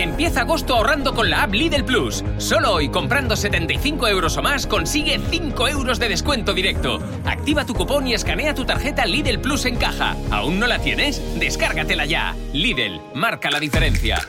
Empieza 0.00 0.40
agosto 0.40 0.76
ahorrando 0.76 1.14
con 1.14 1.28
la 1.28 1.42
app 1.42 1.52
Lidl 1.52 1.84
Plus. 1.84 2.24
Solo 2.38 2.72
hoy, 2.72 2.88
comprando 2.88 3.36
75 3.36 4.08
euros 4.08 4.34
o 4.38 4.42
más, 4.42 4.66
consigue 4.66 5.20
5 5.30 5.68
euros 5.68 5.98
de 5.98 6.08
descuento 6.08 6.54
directo. 6.54 7.00
Activa 7.26 7.66
tu 7.66 7.74
cupón 7.74 8.06
y 8.06 8.14
escanea 8.14 8.54
tu 8.54 8.64
tarjeta 8.64 9.04
Lidl 9.04 9.40
Plus 9.40 9.66
en 9.66 9.76
caja. 9.76 10.16
¿Aún 10.30 10.58
no 10.58 10.66
la 10.66 10.78
tienes? 10.78 11.20
Descárgatela 11.38 12.06
ya. 12.06 12.34
Lidl, 12.54 12.98
marca 13.12 13.50
la 13.50 13.60
diferencia. 13.60 14.26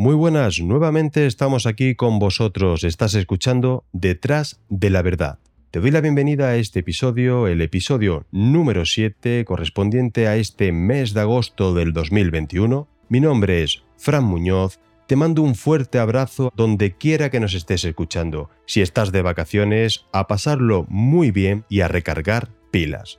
Muy 0.00 0.14
buenas, 0.14 0.60
nuevamente 0.60 1.26
estamos 1.26 1.66
aquí 1.66 1.96
con 1.96 2.20
vosotros. 2.20 2.84
Estás 2.84 3.14
escuchando 3.14 3.84
Detrás 3.90 4.60
de 4.68 4.90
la 4.90 5.02
Verdad. 5.02 5.40
Te 5.72 5.80
doy 5.80 5.90
la 5.90 6.00
bienvenida 6.00 6.50
a 6.50 6.54
este 6.54 6.78
episodio, 6.78 7.48
el 7.48 7.60
episodio 7.62 8.24
número 8.30 8.86
7, 8.86 9.44
correspondiente 9.44 10.28
a 10.28 10.36
este 10.36 10.70
mes 10.70 11.14
de 11.14 11.22
agosto 11.22 11.74
del 11.74 11.92
2021. 11.92 12.86
Mi 13.08 13.18
nombre 13.18 13.64
es 13.64 13.82
Fran 13.96 14.22
Muñoz. 14.22 14.78
Te 15.08 15.16
mando 15.16 15.42
un 15.42 15.56
fuerte 15.56 15.98
abrazo 15.98 16.52
donde 16.54 16.92
quiera 16.92 17.28
que 17.28 17.40
nos 17.40 17.54
estés 17.54 17.84
escuchando. 17.84 18.50
Si 18.66 18.80
estás 18.82 19.10
de 19.10 19.22
vacaciones, 19.22 20.06
a 20.12 20.28
pasarlo 20.28 20.86
muy 20.88 21.32
bien 21.32 21.64
y 21.68 21.80
a 21.80 21.88
recargar 21.88 22.50
pilas. 22.70 23.18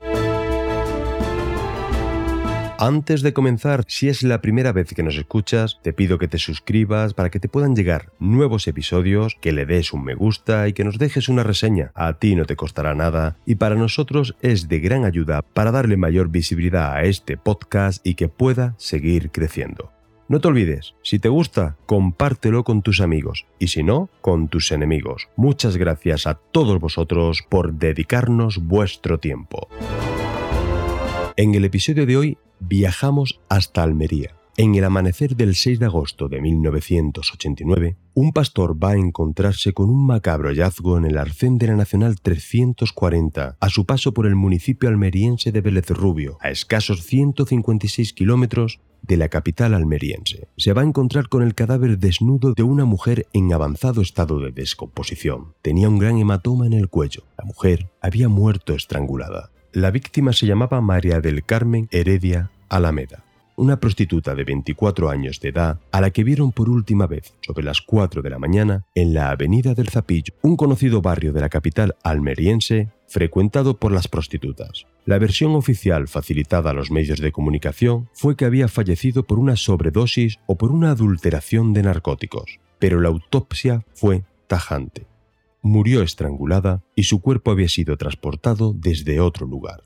Antes 2.81 3.23
de 3.23 3.33
comenzar, 3.33 3.83
si 3.89 4.07
es 4.07 4.23
la 4.23 4.39
primera 4.39 4.71
vez 4.71 4.93
que 4.93 5.03
nos 5.03 5.17
escuchas, 5.17 5.81
te 5.83 5.91
pido 5.91 6.17
que 6.17 6.29
te 6.29 6.37
suscribas 6.37 7.13
para 7.13 7.29
que 7.29 7.41
te 7.41 7.49
puedan 7.49 7.75
llegar 7.75 8.13
nuevos 8.19 8.69
episodios, 8.69 9.35
que 9.41 9.51
le 9.51 9.65
des 9.65 9.91
un 9.91 10.05
me 10.05 10.15
gusta 10.15 10.65
y 10.69 10.71
que 10.71 10.85
nos 10.85 10.97
dejes 10.97 11.27
una 11.27 11.43
reseña. 11.43 11.91
A 11.93 12.13
ti 12.19 12.35
no 12.35 12.45
te 12.45 12.55
costará 12.55 12.95
nada 12.95 13.35
y 13.45 13.55
para 13.55 13.75
nosotros 13.75 14.37
es 14.41 14.69
de 14.69 14.79
gran 14.79 15.03
ayuda 15.03 15.41
para 15.41 15.73
darle 15.73 15.97
mayor 15.97 16.29
visibilidad 16.29 16.93
a 16.93 17.03
este 17.03 17.35
podcast 17.35 17.99
y 18.07 18.15
que 18.15 18.29
pueda 18.29 18.75
seguir 18.77 19.31
creciendo. 19.31 19.91
No 20.29 20.39
te 20.39 20.47
olvides, 20.47 20.95
si 21.03 21.19
te 21.19 21.27
gusta, 21.27 21.75
compártelo 21.85 22.63
con 22.63 22.81
tus 22.81 23.01
amigos 23.01 23.45
y 23.59 23.67
si 23.67 23.83
no, 23.83 24.09
con 24.21 24.47
tus 24.47 24.71
enemigos. 24.71 25.27
Muchas 25.35 25.75
gracias 25.75 26.27
a 26.27 26.35
todos 26.35 26.79
vosotros 26.79 27.41
por 27.49 27.73
dedicarnos 27.73 28.57
vuestro 28.57 29.19
tiempo. 29.19 29.67
En 31.41 31.55
el 31.55 31.63
episodio 31.63 32.05
de 32.05 32.17
hoy 32.17 32.37
viajamos 32.59 33.39
hasta 33.47 33.81
Almería. 33.81 34.35
En 34.57 34.75
el 34.75 34.83
amanecer 34.83 35.37
del 35.37 35.55
6 35.55 35.79
de 35.79 35.85
agosto 35.85 36.27
de 36.27 36.41
1989, 36.41 37.95
un 38.13 38.33
pastor 38.33 38.75
va 38.83 38.89
a 38.89 38.97
encontrarse 38.97 39.71
con 39.71 39.89
un 39.89 40.05
macabro 40.05 40.49
hallazgo 40.49 40.97
en 40.97 41.05
el 41.05 41.17
arcén 41.17 41.57
de 41.57 41.67
la 41.67 41.77
Nacional 41.77 42.19
340, 42.19 43.55
a 43.57 43.69
su 43.69 43.85
paso 43.85 44.13
por 44.13 44.27
el 44.27 44.35
municipio 44.35 44.89
almeriense 44.89 45.53
de 45.53 45.61
Vélez 45.61 45.89
Rubio, 45.91 46.37
a 46.41 46.49
escasos 46.49 47.03
156 47.03 48.11
kilómetros 48.11 48.81
de 49.01 49.15
la 49.15 49.29
capital 49.29 49.73
almeriense. 49.73 50.49
Se 50.57 50.73
va 50.73 50.81
a 50.81 50.85
encontrar 50.85 51.29
con 51.29 51.41
el 51.41 51.55
cadáver 51.55 51.99
desnudo 51.99 52.51
de 52.53 52.63
una 52.63 52.83
mujer 52.83 53.27
en 53.31 53.53
avanzado 53.53 54.01
estado 54.01 54.41
de 54.41 54.51
descomposición. 54.51 55.53
Tenía 55.61 55.87
un 55.87 55.99
gran 55.99 56.17
hematoma 56.17 56.65
en 56.65 56.73
el 56.73 56.89
cuello. 56.89 57.23
La 57.37 57.45
mujer 57.45 57.89
había 58.01 58.27
muerto 58.27 58.73
estrangulada. 58.73 59.51
La 59.73 59.91
víctima 59.91 60.33
se 60.33 60.47
llamaba 60.47 60.81
María 60.81 61.21
del 61.21 61.43
Carmen 61.45 61.87
Heredia 61.91 62.49
Alameda, 62.69 63.23
una 63.55 63.79
prostituta 63.79 64.33
de 64.33 64.43
24 64.43 65.11
años 65.11 65.39
de 65.39 65.49
edad 65.49 65.79
a 65.91 66.01
la 66.01 66.09
que 66.09 66.23
vieron 66.23 66.51
por 66.51 66.71
última 66.71 67.05
vez 67.05 67.35
sobre 67.41 67.63
las 67.63 67.81
4 67.81 68.23
de 68.23 68.31
la 68.31 68.39
mañana 68.39 68.83
en 68.95 69.13
la 69.13 69.29
Avenida 69.29 69.75
del 69.75 69.89
Zapillo, 69.89 70.33
un 70.41 70.57
conocido 70.57 71.03
barrio 71.03 71.33
de 71.33 71.41
la 71.41 71.49
capital 71.49 71.95
almeriense 72.03 72.89
frecuentado 73.07 73.77
por 73.77 73.91
las 73.91 74.07
prostitutas. 74.07 74.87
La 75.05 75.19
versión 75.19 75.53
oficial 75.53 76.07
facilitada 76.07 76.71
a 76.71 76.73
los 76.73 76.89
medios 76.89 77.19
de 77.19 77.31
comunicación 77.31 78.09
fue 78.13 78.35
que 78.35 78.45
había 78.45 78.69
fallecido 78.69 79.21
por 79.21 79.37
una 79.37 79.55
sobredosis 79.55 80.39
o 80.47 80.57
por 80.57 80.71
una 80.71 80.89
adulteración 80.89 81.73
de 81.73 81.83
narcóticos, 81.83 82.59
pero 82.79 82.99
la 82.99 83.09
autopsia 83.09 83.85
fue 83.93 84.23
tajante 84.47 85.05
murió 85.61 86.01
estrangulada 86.01 86.83
y 86.95 87.03
su 87.03 87.21
cuerpo 87.21 87.51
había 87.51 87.69
sido 87.69 87.97
transportado 87.97 88.73
desde 88.73 89.19
otro 89.19 89.45
lugar. 89.45 89.83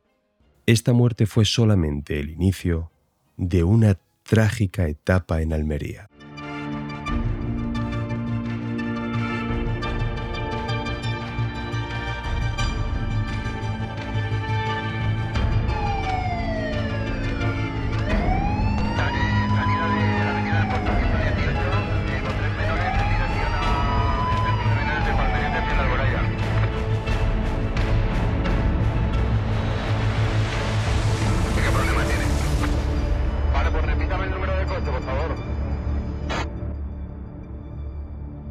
Esta 0.66 0.94
muerte 0.94 1.25
fue 1.25 1.45
solamente 1.45 2.19
el 2.19 2.29
inicio 2.29 2.91
de 3.38 3.63
una 3.63 4.00
trágica 4.23 4.88
etapa 4.88 5.41
en 5.41 5.53
Almería. 5.53 6.09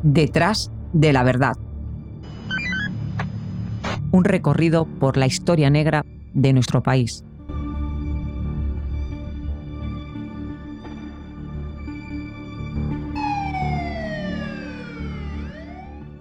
Detrás 0.02 0.72
de 0.92 1.12
la 1.12 1.22
verdad. 1.22 1.56
Un 4.10 4.24
recorrido 4.24 4.86
por 4.86 5.16
la 5.16 5.26
historia 5.26 5.70
negra 5.70 6.04
de 6.34 6.52
nuestro 6.52 6.82
país. 6.82 7.24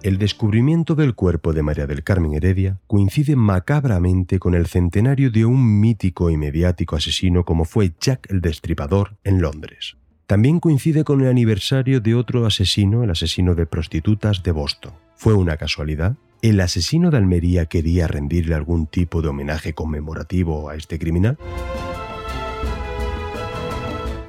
El 0.02 0.18
descubrimiento 0.18 0.96
del 0.96 1.14
cuerpo 1.14 1.52
de 1.52 1.62
María 1.62 1.86
del 1.86 2.02
Carmen 2.02 2.34
Heredia 2.34 2.80
coincide 2.88 3.36
macabramente 3.36 4.40
con 4.40 4.54
el 4.54 4.66
centenario 4.66 5.30
de 5.30 5.44
un 5.44 5.80
mítico 5.80 6.28
y 6.30 6.36
mediático 6.36 6.96
asesino 6.96 7.44
como 7.44 7.64
fue 7.64 7.92
Jack 8.00 8.28
el 8.30 8.40
Destripador 8.40 9.16
en 9.22 9.40
Londres. 9.40 9.96
También 10.32 10.60
coincide 10.60 11.04
con 11.04 11.20
el 11.20 11.28
aniversario 11.28 12.00
de 12.00 12.14
otro 12.14 12.46
asesino, 12.46 13.04
el 13.04 13.10
asesino 13.10 13.54
de 13.54 13.66
prostitutas 13.66 14.42
de 14.42 14.50
Boston. 14.50 14.94
¿Fue 15.14 15.34
una 15.34 15.58
casualidad? 15.58 16.16
¿El 16.40 16.58
asesino 16.60 17.10
de 17.10 17.18
Almería 17.18 17.66
quería 17.66 18.08
rendirle 18.08 18.54
algún 18.54 18.86
tipo 18.86 19.20
de 19.20 19.28
homenaje 19.28 19.74
conmemorativo 19.74 20.70
a 20.70 20.74
este 20.74 20.98
criminal? 20.98 21.36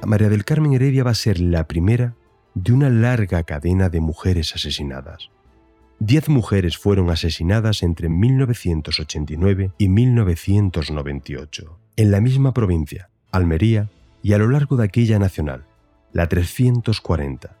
María 0.04 0.28
del 0.28 0.44
Carmen 0.44 0.74
Heredia 0.74 1.04
va 1.04 1.12
a 1.12 1.14
ser 1.14 1.40
la 1.40 1.66
primera 1.66 2.14
de 2.52 2.74
una 2.74 2.90
larga 2.90 3.42
cadena 3.44 3.88
de 3.88 4.00
mujeres 4.00 4.54
asesinadas. 4.54 5.30
Diez 6.00 6.28
mujeres 6.28 6.76
fueron 6.76 7.08
asesinadas 7.08 7.82
entre 7.82 8.10
1989 8.10 9.72
y 9.78 9.88
1998, 9.88 11.78
en 11.96 12.10
la 12.10 12.20
misma 12.20 12.52
provincia, 12.52 13.08
Almería, 13.32 13.88
y 14.22 14.34
a 14.34 14.38
lo 14.38 14.50
largo 14.50 14.76
de 14.76 14.84
aquella 14.84 15.18
nacional, 15.18 15.64
la 16.14 16.28
340. 16.28 17.58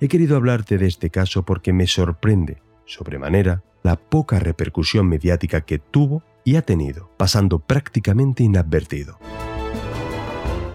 He 0.00 0.08
querido 0.08 0.36
hablarte 0.36 0.78
de 0.78 0.86
este 0.86 1.10
caso 1.10 1.44
porque 1.44 1.72
me 1.72 1.86
sorprende, 1.86 2.62
sobremanera, 2.86 3.62
la 3.82 3.96
poca 3.96 4.40
repercusión 4.40 5.06
mediática 5.06 5.60
que 5.60 5.78
tuvo 5.78 6.24
y 6.44 6.56
ha 6.56 6.62
tenido, 6.62 7.10
pasando 7.18 7.58
prácticamente 7.60 8.42
inadvertido. 8.42 9.18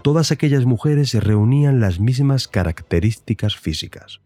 Todas 0.04 0.32
aquellas 0.32 0.66
mujeres 0.66 1.16
reunían 1.16 1.80
las 1.80 2.00
mismas 2.00 2.48
características 2.48 3.56
físicas. 3.58 4.22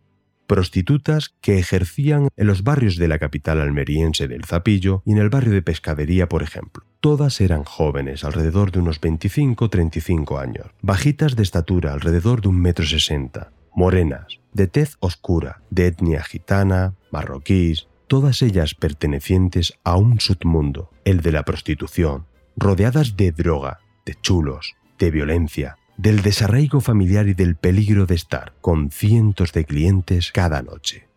Prostitutas 0.49 1.35
que 1.41 1.59
ejercían 1.59 2.29
en 2.35 2.47
los 2.47 2.63
barrios 2.63 2.95
de 2.95 3.07
la 3.07 3.19
capital 3.19 3.61
almeriense 3.61 4.27
del 4.27 4.45
Zapillo 4.45 5.03
y 5.05 5.11
en 5.11 5.19
el 5.19 5.29
barrio 5.29 5.53
de 5.53 5.61
Pescadería, 5.61 6.27
por 6.27 6.41
ejemplo. 6.41 6.83
Todas 7.01 7.39
eran 7.39 7.63
jóvenes, 7.63 8.23
alrededor 8.23 8.71
de 8.71 8.79
unos 8.79 8.99
25-35 8.99 10.41
años, 10.41 10.65
bajitas 10.81 11.35
de 11.35 11.43
estatura, 11.43 11.93
alrededor 11.93 12.41
de 12.41 12.47
un 12.47 12.59
metro 12.59 12.83
sesenta, 12.83 13.51
morenas, 13.75 14.39
de 14.51 14.65
tez 14.65 14.97
oscura, 15.01 15.61
de 15.69 15.85
etnia 15.85 16.23
gitana, 16.23 16.95
marroquíes, 17.11 17.87
todas 18.07 18.41
ellas 18.41 18.73
pertenecientes 18.73 19.75
a 19.83 19.97
un 19.97 20.19
submundo, 20.19 20.89
el 21.05 21.21
de 21.21 21.31
la 21.31 21.45
prostitución, 21.45 22.25
rodeadas 22.57 23.15
de 23.15 23.31
droga, 23.31 23.81
de 24.03 24.15
chulos, 24.15 24.73
de 24.97 25.11
violencia, 25.11 25.77
del 25.99 26.21
desarraigo 26.21 26.79
familiar 26.79 27.27
y 27.27 27.33
del 27.33 27.57
peligro 27.57 28.05
de 28.05 28.15
estar 28.15 28.53
con 28.61 28.89
cientos 28.89 29.51
de 29.51 29.65
clientes 29.65 30.31
cada 30.31 30.61
noche. 30.61 31.09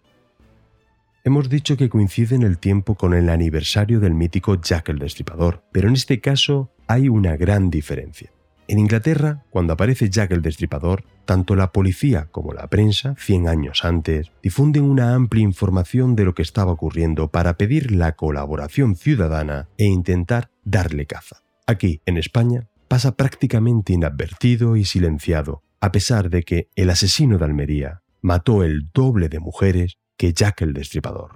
Hemos 1.23 1.49
dicho 1.49 1.77
que 1.77 1.89
coincide 1.89 2.35
en 2.35 2.43
el 2.43 2.59
tiempo 2.59 2.97
con 2.97 3.15
el 3.15 3.29
aniversario 3.29 4.01
del 4.01 4.15
mítico 4.15 4.61
Jack 4.61 4.89
el 4.89 4.99
Destripador, 4.99 5.63
pero 5.71 5.87
en 5.87 5.95
este 5.95 6.21
caso 6.21 6.73
hay 6.89 7.09
una 7.09 7.37
gran 7.37 7.71
diferencia. 7.71 8.33
En 8.67 8.81
Inglaterra, 8.81 9.45
cuando 9.51 9.75
aparece 9.75 10.11
Jack 10.11 10.33
el 10.33 10.43
Destripador, 10.43 11.05
tanto 11.27 11.55
la 11.55 11.71
policía 11.71 12.27
como 12.33 12.53
la 12.53 12.67
prensa, 12.67 13.15
100 13.19 13.47
años 13.47 13.85
antes, 13.85 14.33
difunden 14.43 14.83
una 14.83 15.15
amplia 15.15 15.45
información 15.45 16.17
de 16.17 16.25
lo 16.25 16.35
que 16.35 16.43
estaba 16.43 16.73
ocurriendo 16.73 17.29
para 17.29 17.57
pedir 17.57 17.93
la 17.93 18.17
colaboración 18.17 18.97
ciudadana 18.97 19.69
e 19.79 19.85
intentar 19.85 20.51
darle 20.65 21.07
caza. 21.07 21.45
Aquí, 21.69 22.01
en 22.05 22.17
España, 22.17 22.67
pasa 22.93 23.17
prácticamente 23.17 23.95
inadvertido 23.95 24.77
y 24.77 24.85
silenciado, 24.85 25.63
a 25.81 25.93
pesar 25.93 26.29
de 26.29 26.43
que 26.43 26.69
el 26.77 26.91
asesino 26.91 27.39
de 27.39 27.47
Almería 27.47 28.03
mató 28.21 28.63
el 28.63 28.91
doble 28.93 29.31
de 29.31 29.41
mujeres 29.41 29.97
que 30.19 30.35
Jack 30.35 30.61
el 30.61 30.75
Destripador. 30.75 31.31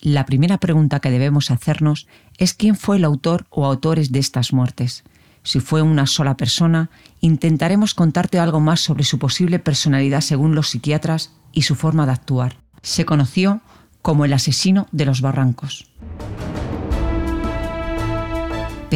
La 0.00 0.24
primera 0.24 0.56
pregunta 0.56 1.00
que 1.00 1.10
debemos 1.10 1.50
hacernos 1.50 2.08
es 2.38 2.54
quién 2.54 2.74
fue 2.74 2.96
el 2.96 3.04
autor 3.04 3.44
o 3.50 3.66
autores 3.66 4.12
de 4.12 4.20
estas 4.20 4.54
muertes. 4.54 5.04
Si 5.42 5.60
fue 5.60 5.82
una 5.82 6.06
sola 6.06 6.38
persona, 6.38 6.88
intentaremos 7.20 7.92
contarte 7.92 8.38
algo 8.38 8.60
más 8.60 8.80
sobre 8.80 9.04
su 9.04 9.18
posible 9.18 9.58
personalidad 9.58 10.22
según 10.22 10.54
los 10.54 10.70
psiquiatras 10.70 11.34
y 11.52 11.62
su 11.62 11.74
forma 11.74 12.06
de 12.06 12.12
actuar. 12.12 12.56
Se 12.80 13.04
conoció 13.04 13.60
como 14.00 14.24
el 14.24 14.32
asesino 14.32 14.88
de 14.90 15.04
los 15.04 15.20
barrancos. 15.20 15.86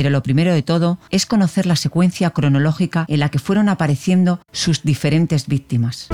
Pero 0.01 0.09
lo 0.09 0.23
primero 0.23 0.55
de 0.55 0.63
todo 0.63 0.99
es 1.11 1.27
conocer 1.27 1.67
la 1.67 1.77
secuencia 1.77 2.31
cronológica 2.31 3.05
en 3.07 3.21
la 3.21 3.29
que 3.29 3.39
fueron 3.39 3.69
apareciendo 3.69 4.41
sus 4.51 4.83
diferentes 4.83 5.47
víctimas. 5.47 6.09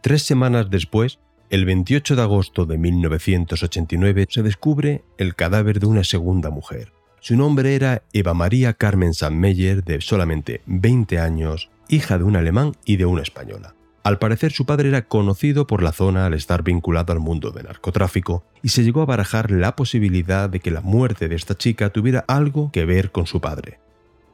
Tres 0.00 0.22
semanas 0.22 0.70
después, 0.70 1.18
el 1.50 1.66
28 1.66 2.16
de 2.16 2.22
agosto 2.22 2.64
de 2.64 2.78
1989 2.78 4.26
se 4.30 4.42
descubre 4.42 5.04
el 5.18 5.34
cadáver 5.34 5.80
de 5.80 5.86
una 5.86 6.02
segunda 6.02 6.48
mujer. 6.48 6.94
Su 7.20 7.36
nombre 7.36 7.74
era 7.74 8.02
Eva 8.14 8.32
María 8.32 8.72
Carmen 8.72 9.12
Sandmeyer, 9.12 9.84
de 9.84 10.00
solamente 10.00 10.62
20 10.64 11.18
años, 11.18 11.68
hija 11.90 12.16
de 12.16 12.24
un 12.24 12.36
alemán 12.36 12.72
y 12.86 12.96
de 12.96 13.04
una 13.04 13.20
española. 13.20 13.74
Al 14.02 14.18
parecer 14.18 14.52
su 14.52 14.66
padre 14.66 14.88
era 14.88 15.02
conocido 15.02 15.66
por 15.66 15.82
la 15.82 15.92
zona 15.92 16.26
al 16.26 16.34
estar 16.34 16.62
vinculado 16.62 17.12
al 17.12 17.20
mundo 17.20 17.50
del 17.50 17.66
narcotráfico 17.66 18.44
y 18.62 18.70
se 18.70 18.82
llegó 18.82 19.02
a 19.02 19.06
barajar 19.06 19.50
la 19.50 19.76
posibilidad 19.76 20.48
de 20.48 20.60
que 20.60 20.70
la 20.70 20.80
muerte 20.80 21.28
de 21.28 21.36
esta 21.36 21.56
chica 21.56 21.90
tuviera 21.90 22.24
algo 22.26 22.70
que 22.72 22.84
ver 22.84 23.10
con 23.10 23.26
su 23.26 23.40
padre 23.40 23.78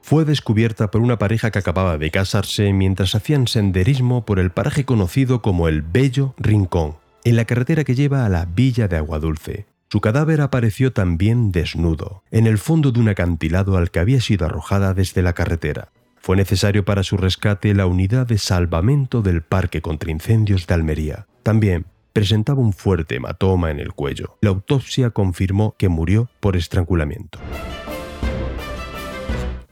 fue 0.06 0.24
descubierta 0.24 0.88
por 0.92 1.00
una 1.00 1.18
pareja 1.18 1.50
que 1.50 1.58
acababa 1.58 1.98
de 1.98 2.12
casarse 2.12 2.72
mientras 2.72 3.16
hacían 3.16 3.48
senderismo 3.48 4.24
por 4.24 4.38
el 4.38 4.52
paraje 4.52 4.84
conocido 4.84 5.42
como 5.42 5.66
el 5.66 5.82
Bello 5.82 6.32
Rincón, 6.38 6.94
en 7.24 7.34
la 7.34 7.44
carretera 7.44 7.82
que 7.82 7.96
lleva 7.96 8.24
a 8.24 8.28
la 8.28 8.44
villa 8.44 8.86
de 8.86 8.98
Aguadulce. 8.98 9.66
Su 9.90 10.00
cadáver 10.00 10.42
apareció 10.42 10.92
también 10.92 11.50
desnudo, 11.50 12.22
en 12.30 12.46
el 12.46 12.58
fondo 12.58 12.92
de 12.92 13.00
un 13.00 13.08
acantilado 13.08 13.76
al 13.76 13.90
que 13.90 13.98
había 13.98 14.20
sido 14.20 14.46
arrojada 14.46 14.94
desde 14.94 15.22
la 15.22 15.32
carretera. 15.32 15.88
Fue 16.26 16.37
necesario 16.37 16.84
para 16.84 17.05
su 17.05 17.17
rescate 17.17 17.73
la 17.73 17.87
unidad 17.87 18.26
de 18.26 18.37
salvamento 18.37 19.23
del 19.23 19.43
Parque 19.43 19.81
contra 19.81 20.11
Incendios 20.11 20.67
de 20.67 20.75
Almería. 20.75 21.28
También 21.44 21.87
presentaba 22.12 22.61
un 22.61 22.73
fuerte 22.73 23.14
hematoma 23.14 23.70
en 23.70 23.78
el 23.78 23.93
cuello. 23.93 24.37
La 24.40 24.50
autopsia 24.50 25.11
confirmó 25.11 25.76
que 25.78 25.88
murió 25.88 26.28
por 26.40 26.56
estrangulamiento. 26.56 27.38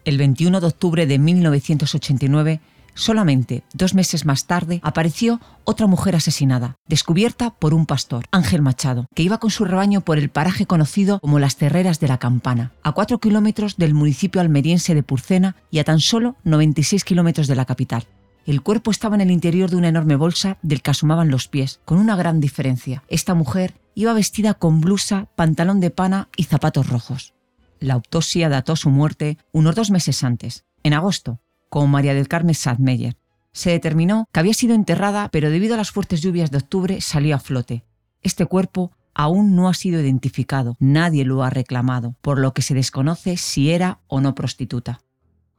El 0.04 0.16
21 0.16 0.60
de 0.60 0.66
octubre 0.68 1.06
de 1.08 1.18
1989, 1.18 2.60
Solamente 2.94 3.64
dos 3.72 3.94
meses 3.94 4.24
más 4.24 4.46
tarde 4.46 4.80
apareció 4.82 5.40
otra 5.64 5.86
mujer 5.86 6.14
asesinada, 6.14 6.76
descubierta 6.86 7.50
por 7.50 7.74
un 7.74 7.86
pastor, 7.86 8.26
Ángel 8.30 8.62
Machado, 8.62 9.06
que 9.14 9.24
iba 9.24 9.38
con 9.38 9.50
su 9.50 9.64
rebaño 9.64 10.00
por 10.00 10.18
el 10.18 10.30
paraje 10.30 10.66
conocido 10.66 11.18
como 11.20 11.40
las 11.40 11.56
Terreras 11.56 11.98
de 11.98 12.08
la 12.08 12.18
Campana, 12.18 12.72
a 12.82 12.92
cuatro 12.92 13.18
kilómetros 13.18 13.76
del 13.76 13.94
municipio 13.94 14.40
almeriense 14.40 14.94
de 14.94 15.02
Purcena 15.02 15.56
y 15.70 15.80
a 15.80 15.84
tan 15.84 16.00
solo 16.00 16.36
96 16.44 17.04
kilómetros 17.04 17.48
de 17.48 17.56
la 17.56 17.64
capital. 17.64 18.06
El 18.46 18.62
cuerpo 18.62 18.90
estaba 18.90 19.14
en 19.16 19.22
el 19.22 19.30
interior 19.30 19.70
de 19.70 19.76
una 19.76 19.88
enorme 19.88 20.16
bolsa 20.16 20.58
del 20.62 20.82
que 20.82 20.90
asomaban 20.90 21.30
los 21.30 21.48
pies, 21.48 21.80
con 21.84 21.98
una 21.98 22.14
gran 22.14 22.40
diferencia. 22.40 23.02
Esta 23.08 23.34
mujer 23.34 23.74
iba 23.94 24.12
vestida 24.12 24.54
con 24.54 24.80
blusa, 24.80 25.28
pantalón 25.34 25.80
de 25.80 25.90
pana 25.90 26.28
y 26.36 26.44
zapatos 26.44 26.88
rojos. 26.88 27.32
La 27.80 27.94
autopsia 27.94 28.48
dató 28.48 28.76
su 28.76 28.90
muerte 28.90 29.38
unos 29.52 29.74
dos 29.74 29.90
meses 29.90 30.22
antes, 30.22 30.64
en 30.82 30.92
agosto, 30.92 31.40
con 31.74 31.90
María 31.90 32.14
del 32.14 32.28
Carmen 32.28 32.54
Sadmeyer. 32.54 33.16
Se 33.50 33.70
determinó 33.70 34.28
que 34.30 34.38
había 34.38 34.54
sido 34.54 34.76
enterrada, 34.76 35.28
pero 35.32 35.50
debido 35.50 35.74
a 35.74 35.76
las 35.76 35.90
fuertes 35.90 36.22
lluvias 36.22 36.52
de 36.52 36.58
octubre 36.58 37.00
salió 37.00 37.34
a 37.34 37.40
flote. 37.40 37.82
Este 38.22 38.46
cuerpo 38.46 38.92
aún 39.12 39.56
no 39.56 39.68
ha 39.68 39.74
sido 39.74 40.00
identificado, 40.00 40.76
nadie 40.78 41.24
lo 41.24 41.42
ha 41.42 41.50
reclamado, 41.50 42.14
por 42.20 42.38
lo 42.38 42.54
que 42.54 42.62
se 42.62 42.74
desconoce 42.74 43.36
si 43.36 43.72
era 43.72 43.98
o 44.06 44.20
no 44.20 44.36
prostituta. 44.36 45.00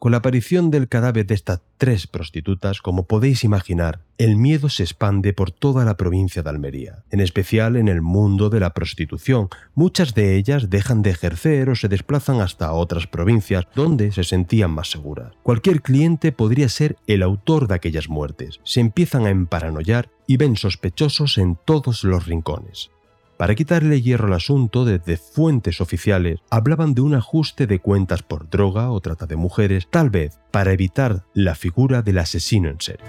Con 0.06 0.12
la 0.12 0.20
aparición 0.20 0.70
del 0.70 0.88
cadáver 0.88 1.26
de 1.26 1.34
estas 1.34 1.62
tres 1.80 2.06
prostitutas, 2.06 2.80
como 2.80 3.08
podéis 3.08 3.44
imaginar, 3.44 4.02
el 4.20 4.36
miedo 4.36 4.70
se 4.70 4.84
expande 4.84 5.34
por 5.34 5.50
toda 5.50 5.84
la 5.84 5.98
provincia 5.98 6.44
de 6.44 6.50
Almería, 6.52 7.04
en 7.10 7.22
especial 7.22 7.76
en 7.76 7.88
el 7.88 8.04
mundo 8.04 8.52
de 8.52 8.60
la 8.60 8.76
prostitución. 8.76 9.50
Muchas 9.74 10.14
de 10.14 10.36
ellas 10.36 10.70
dejan 10.70 11.02
de 11.02 11.10
ejercer 11.10 11.72
o 11.72 11.76
se 11.76 11.88
desplazan 11.88 12.40
hasta 12.40 12.72
otras 12.72 13.08
provincias 13.08 13.66
donde 13.74 14.12
se 14.12 14.24
sentían 14.24 14.70
más 14.70 14.92
seguras. 14.92 15.34
Cualquier 15.42 15.82
cliente 15.82 16.32
podría 16.32 16.70
ser 16.70 16.98
el 17.08 17.24
autor 17.24 17.68
de 17.68 17.74
aquellas 17.74 18.08
muertes. 18.08 18.60
Se 18.64 18.82
empiezan 18.82 19.26
a 19.26 19.32
emparanoyar 19.32 20.12
y 20.28 20.38
ven 20.38 20.56
sospechosos 20.56 21.40
en 21.40 21.58
todos 21.66 22.04
los 22.04 22.28
rincones. 22.28 22.92
Para 23.38 23.54
quitarle 23.54 24.02
hierro 24.02 24.28
al 24.28 24.34
asunto, 24.34 24.86
desde 24.86 25.18
fuentes 25.18 25.82
oficiales 25.82 26.40
hablaban 26.50 26.94
de 26.94 27.02
un 27.02 27.16
ajuste 27.16 27.68
de 27.68 27.80
cuentas 27.80 28.24
por 28.24 28.50
droga 28.50 28.92
o 28.92 29.02
trata 29.02 29.26
de 29.26 29.36
mujeres, 29.36 29.88
tal 29.90 30.10
vez 30.10 30.40
para 30.52 30.72
evitar 30.72 31.26
la 31.34 31.54
figura 31.56 32.02
del 32.02 32.20
asesino 32.20 32.70
en 32.70 32.80
serie. 32.80 33.06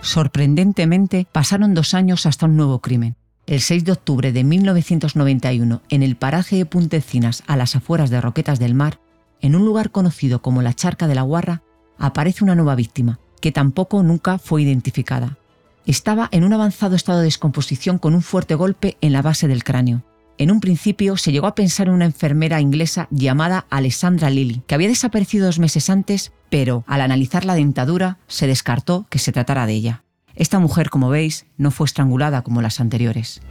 Sorprendentemente, 0.00 1.26
pasaron 1.30 1.74
dos 1.74 1.92
años 1.92 2.24
hasta 2.24 2.46
un 2.46 2.56
nuevo 2.56 2.80
crimen. 2.80 3.16
El 3.46 3.60
6 3.60 3.84
de 3.84 3.92
octubre 3.92 4.32
de 4.32 4.44
1991, 4.44 5.82
en 5.90 6.02
el 6.02 6.16
paraje 6.16 6.56
de 6.56 6.66
Puntecinas, 6.66 7.44
a 7.46 7.56
las 7.56 7.76
afueras 7.76 8.08
de 8.08 8.20
Roquetas 8.20 8.58
del 8.58 8.74
Mar, 8.74 9.00
en 9.40 9.54
un 9.54 9.64
lugar 9.64 9.90
conocido 9.90 10.40
como 10.40 10.62
la 10.62 10.72
Charca 10.72 11.06
de 11.08 11.14
la 11.14 11.22
Guarra, 11.22 11.62
aparece 11.98 12.42
una 12.42 12.54
nueva 12.54 12.74
víctima, 12.74 13.20
que 13.40 13.52
tampoco 13.52 14.02
nunca 14.02 14.38
fue 14.38 14.62
identificada. 14.62 15.38
Estaba 15.84 16.28
en 16.30 16.44
un 16.44 16.52
avanzado 16.52 16.94
estado 16.94 17.18
de 17.18 17.24
descomposición 17.24 17.98
con 17.98 18.14
un 18.14 18.22
fuerte 18.22 18.54
golpe 18.54 18.96
en 19.00 19.12
la 19.12 19.20
base 19.20 19.48
del 19.48 19.64
cráneo. 19.64 20.04
En 20.38 20.52
un 20.52 20.60
principio 20.60 21.16
se 21.16 21.32
llegó 21.32 21.48
a 21.48 21.56
pensar 21.56 21.88
en 21.88 21.94
una 21.94 22.04
enfermera 22.04 22.60
inglesa 22.60 23.08
llamada 23.10 23.66
Alessandra 23.68 24.30
Lilly, 24.30 24.62
que 24.66 24.76
había 24.76 24.88
desaparecido 24.88 25.46
dos 25.46 25.58
meses 25.58 25.90
antes, 25.90 26.32
pero 26.50 26.84
al 26.86 27.00
analizar 27.00 27.44
la 27.44 27.54
dentadura 27.54 28.18
se 28.28 28.46
descartó 28.46 29.06
que 29.10 29.18
se 29.18 29.32
tratara 29.32 29.66
de 29.66 29.74
ella. 29.74 30.04
Esta 30.34 30.60
mujer, 30.60 30.88
como 30.88 31.10
veis, 31.10 31.46
no 31.58 31.70
fue 31.70 31.86
estrangulada 31.86 32.42
como 32.42 32.62
las 32.62 32.80
anteriores. 32.80 33.42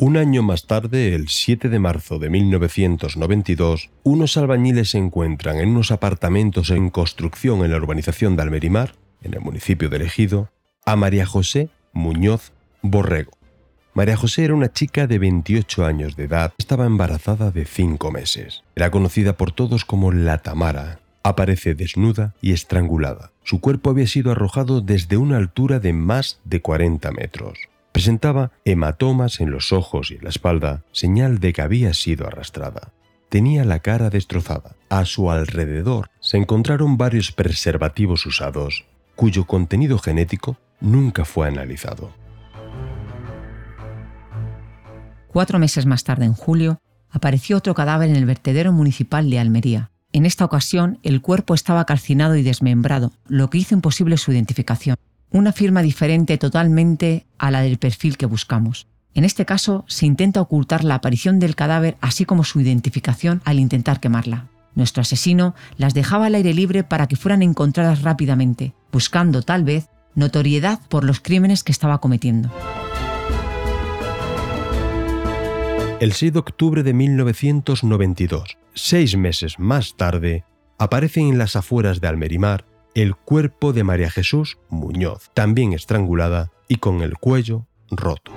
Un 0.00 0.16
año 0.16 0.44
más 0.44 0.66
tarde, 0.68 1.16
el 1.16 1.26
7 1.28 1.68
de 1.68 1.80
marzo 1.80 2.20
de 2.20 2.30
1992, 2.30 3.90
unos 4.04 4.36
albañiles 4.36 4.90
se 4.90 4.98
encuentran 4.98 5.58
en 5.58 5.70
unos 5.70 5.90
apartamentos 5.90 6.70
en 6.70 6.90
construcción 6.90 7.64
en 7.64 7.72
la 7.72 7.78
urbanización 7.78 8.36
de 8.36 8.42
Almerimar, 8.42 8.94
en 9.22 9.34
el 9.34 9.40
municipio 9.40 9.88
de 9.88 10.04
Ejido, 10.04 10.50
a 10.86 10.94
María 10.94 11.26
José 11.26 11.70
Muñoz 11.92 12.52
Borrego. 12.80 13.32
María 13.92 14.16
José 14.16 14.44
era 14.44 14.54
una 14.54 14.72
chica 14.72 15.08
de 15.08 15.18
28 15.18 15.84
años 15.84 16.14
de 16.14 16.24
edad, 16.24 16.54
estaba 16.58 16.86
embarazada 16.86 17.50
de 17.50 17.64
5 17.64 18.12
meses. 18.12 18.62
Era 18.76 18.92
conocida 18.92 19.32
por 19.32 19.50
todos 19.50 19.84
como 19.84 20.12
la 20.12 20.38
Tamara. 20.38 21.00
Aparece 21.24 21.74
desnuda 21.74 22.36
y 22.40 22.52
estrangulada. 22.52 23.32
Su 23.42 23.60
cuerpo 23.60 23.90
había 23.90 24.06
sido 24.06 24.30
arrojado 24.30 24.80
desde 24.80 25.16
una 25.16 25.38
altura 25.38 25.80
de 25.80 25.92
más 25.92 26.38
de 26.44 26.62
40 26.62 27.10
metros. 27.10 27.58
Presentaba 27.98 28.52
hematomas 28.64 29.40
en 29.40 29.50
los 29.50 29.72
ojos 29.72 30.12
y 30.12 30.14
en 30.14 30.22
la 30.22 30.28
espalda, 30.28 30.84
señal 30.92 31.40
de 31.40 31.52
que 31.52 31.62
había 31.62 31.92
sido 31.94 32.28
arrastrada. 32.28 32.92
Tenía 33.28 33.64
la 33.64 33.80
cara 33.80 34.08
destrozada. 34.08 34.76
A 34.88 35.04
su 35.04 35.32
alrededor 35.32 36.08
se 36.20 36.36
encontraron 36.36 36.96
varios 36.96 37.32
preservativos 37.32 38.24
usados, 38.24 38.84
cuyo 39.16 39.48
contenido 39.48 39.98
genético 39.98 40.58
nunca 40.80 41.24
fue 41.24 41.48
analizado. 41.48 42.12
Cuatro 45.26 45.58
meses 45.58 45.84
más 45.84 46.04
tarde, 46.04 46.24
en 46.24 46.34
julio, 46.34 46.78
apareció 47.10 47.56
otro 47.56 47.74
cadáver 47.74 48.10
en 48.10 48.14
el 48.14 48.26
vertedero 48.26 48.72
municipal 48.72 49.28
de 49.28 49.40
Almería. 49.40 49.90
En 50.12 50.24
esta 50.24 50.44
ocasión, 50.44 51.00
el 51.02 51.20
cuerpo 51.20 51.52
estaba 51.52 51.84
calcinado 51.84 52.36
y 52.36 52.44
desmembrado, 52.44 53.10
lo 53.26 53.50
que 53.50 53.58
hizo 53.58 53.74
imposible 53.74 54.18
su 54.18 54.30
identificación 54.30 54.94
una 55.30 55.52
firma 55.52 55.82
diferente 55.82 56.38
totalmente 56.38 57.26
a 57.38 57.50
la 57.50 57.60
del 57.60 57.78
perfil 57.78 58.16
que 58.16 58.26
buscamos. 58.26 58.86
En 59.14 59.24
este 59.24 59.44
caso, 59.44 59.84
se 59.88 60.06
intenta 60.06 60.40
ocultar 60.40 60.84
la 60.84 60.94
aparición 60.94 61.38
del 61.38 61.56
cadáver 61.56 61.96
así 62.00 62.24
como 62.24 62.44
su 62.44 62.60
identificación 62.60 63.42
al 63.44 63.58
intentar 63.58 64.00
quemarla. 64.00 64.46
Nuestro 64.74 65.00
asesino 65.00 65.54
las 65.76 65.92
dejaba 65.94 66.26
al 66.26 66.36
aire 66.36 66.54
libre 66.54 66.84
para 66.84 67.08
que 67.08 67.16
fueran 67.16 67.42
encontradas 67.42 68.02
rápidamente, 68.02 68.74
buscando 68.92 69.42
tal 69.42 69.64
vez 69.64 69.88
notoriedad 70.14 70.80
por 70.88 71.04
los 71.04 71.20
crímenes 71.20 71.64
que 71.64 71.72
estaba 71.72 71.98
cometiendo. 71.98 72.50
El 76.00 76.12
6 76.12 76.32
de 76.32 76.38
octubre 76.38 76.82
de 76.84 76.92
1992, 76.92 78.56
seis 78.72 79.16
meses 79.16 79.58
más 79.58 79.96
tarde, 79.96 80.44
aparece 80.78 81.20
en 81.20 81.38
las 81.38 81.56
afueras 81.56 82.00
de 82.00 82.06
Almerimar 82.06 82.64
el 83.02 83.14
cuerpo 83.14 83.72
de 83.72 83.84
María 83.84 84.10
Jesús 84.10 84.58
Muñoz, 84.68 85.30
también 85.32 85.72
estrangulada 85.72 86.50
y 86.66 86.76
con 86.76 87.00
el 87.02 87.14
cuello 87.14 87.66
roto. 87.90 88.32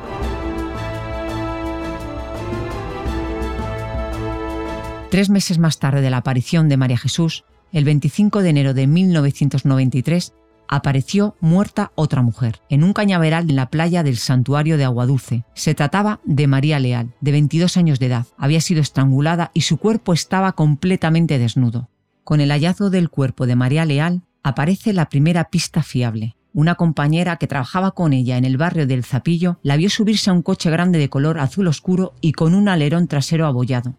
Tres 5.09 5.29
meses 5.29 5.57
más 5.57 5.79
tarde 5.79 6.01
de 6.01 6.09
la 6.09 6.17
aparición 6.17 6.69
de 6.69 6.77
María 6.77 6.97
Jesús, 6.97 7.43
el 7.71 7.85
25 7.85 8.41
de 8.43 8.49
enero 8.49 8.73
de 8.73 8.87
1993, 8.87 10.33
apareció 10.67 11.35
muerta 11.41 11.91
otra 11.95 12.21
mujer, 12.21 12.61
en 12.69 12.83
un 12.83 12.93
cañaveral 12.93 13.49
en 13.49 13.55
la 13.55 13.69
playa 13.69 14.03
del 14.03 14.17
santuario 14.17 14.77
de 14.77 14.85
Aguadulce. 14.85 15.43
Se 15.53 15.73
trataba 15.73 16.21
de 16.23 16.47
María 16.47 16.79
Leal, 16.79 17.13
de 17.19 17.31
22 17.31 17.77
años 17.77 17.99
de 17.99 18.05
edad. 18.05 18.27
Había 18.37 18.61
sido 18.61 18.79
estrangulada 18.79 19.51
y 19.53 19.61
su 19.61 19.77
cuerpo 19.77 20.13
estaba 20.13 20.53
completamente 20.53 21.39
desnudo. 21.39 21.89
Con 22.23 22.39
el 22.39 22.51
hallazgo 22.51 22.89
del 22.89 23.09
cuerpo 23.09 23.47
de 23.47 23.55
María 23.55 23.83
Leal 23.85 24.21
aparece 24.43 24.93
la 24.93 25.09
primera 25.09 25.45
pista 25.45 25.83
fiable. 25.83 26.35
Una 26.53 26.75
compañera 26.75 27.37
que 27.37 27.47
trabajaba 27.47 27.91
con 27.91 28.11
ella 28.11 28.37
en 28.37 28.43
el 28.43 28.57
barrio 28.57 28.85
del 28.85 29.05
Zapillo 29.05 29.59
la 29.63 29.77
vio 29.77 29.89
subirse 29.89 30.29
a 30.29 30.33
un 30.33 30.41
coche 30.41 30.69
grande 30.69 30.99
de 30.99 31.09
color 31.09 31.39
azul 31.39 31.67
oscuro 31.67 32.13
y 32.19 32.33
con 32.33 32.53
un 32.53 32.67
alerón 32.67 33.07
trasero 33.07 33.45
abollado. 33.45 33.95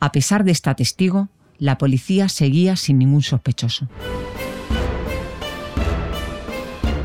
A 0.00 0.10
pesar 0.10 0.42
de 0.42 0.50
esta 0.50 0.74
testigo, 0.74 1.28
la 1.58 1.78
policía 1.78 2.28
seguía 2.28 2.74
sin 2.74 2.98
ningún 2.98 3.22
sospechoso. 3.22 3.88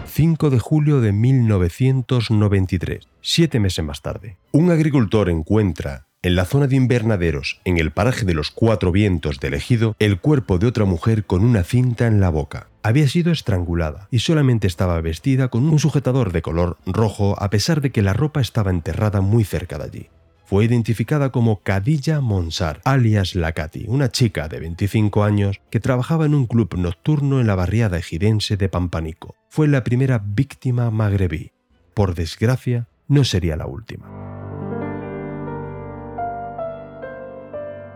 5 0.08 0.50
de 0.50 0.58
julio 0.58 1.00
de 1.00 1.12
1993, 1.12 3.08
siete 3.22 3.60
meses 3.60 3.86
más 3.86 4.02
tarde. 4.02 4.38
Un 4.52 4.72
agricultor 4.72 5.30
encuentra 5.30 6.08
en 6.24 6.36
la 6.36 6.46
zona 6.46 6.66
de 6.66 6.76
invernaderos, 6.76 7.62
en 7.66 7.78
el 7.78 7.92
paraje 7.92 8.26
de 8.26 8.34
los 8.34 8.50
Cuatro 8.50 8.92
Vientos 8.92 9.40
del 9.40 9.54
Ejido, 9.54 9.96
el 10.00 10.20
cuerpo 10.20 10.58
de 10.58 10.66
otra 10.66 10.86
mujer 10.86 11.26
con 11.26 11.46
una 11.46 11.64
cinta 11.64 12.08
en 12.08 12.20
la 12.20 12.30
boca. 12.30 12.68
Había 12.88 13.10
sido 13.10 13.34
estrangulada 13.34 14.08
y 14.12 14.20
solamente 14.20 14.66
estaba 14.66 15.02
vestida 15.02 15.50
con 15.50 15.68
un 15.68 15.78
sujetador 15.78 16.32
de 16.32 16.42
color 16.42 16.78
rojo 16.86 17.36
a 17.38 17.50
pesar 17.50 17.82
de 17.82 17.92
que 17.92 18.02
la 18.02 18.14
ropa 18.14 18.40
estaba 18.40 18.72
enterrada 18.72 19.20
muy 19.20 19.44
cerca 19.44 19.78
de 19.78 19.84
allí 19.84 20.10
fue 20.46 20.64
identificada 20.64 21.34
como 21.34 21.62
Cadilla 21.62 22.22
Monsar, 22.22 22.80
alias 22.86 23.36
Lacati, 23.36 23.84
una 23.90 24.10
chica 24.10 24.48
de 24.48 24.62
25 24.62 25.26
años 25.26 25.60
que 25.70 25.82
trabajaba 25.82 26.26
en 26.26 26.34
un 26.34 26.46
club 26.46 26.74
nocturno 26.78 27.42
en 27.42 27.48
la 27.48 27.56
barriada 27.56 27.98
ejidense 27.98 28.56
de 28.56 28.70
Pampanico. 28.70 29.36
Fue 29.50 29.68
la 29.68 29.84
primera 29.84 30.24
víctima 30.26 30.90
magrebí. 30.90 31.52
Por 31.94 32.16
desgracia, 32.16 32.88
no 33.10 33.26
sería 33.26 33.58
la 33.58 33.68
última. 33.68 34.08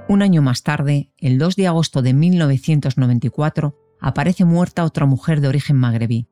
Un 0.10 0.22
año 0.22 0.42
más 0.42 0.62
tarde, 0.62 1.10
el 1.20 1.38
2 1.38 1.56
de 1.56 1.68
agosto 1.68 2.02
de 2.02 2.14
1994, 2.14 3.81
aparece 4.02 4.44
muerta 4.44 4.84
otra 4.84 5.06
mujer 5.06 5.40
de 5.40 5.48
origen 5.48 5.78
magrebí, 5.78 6.28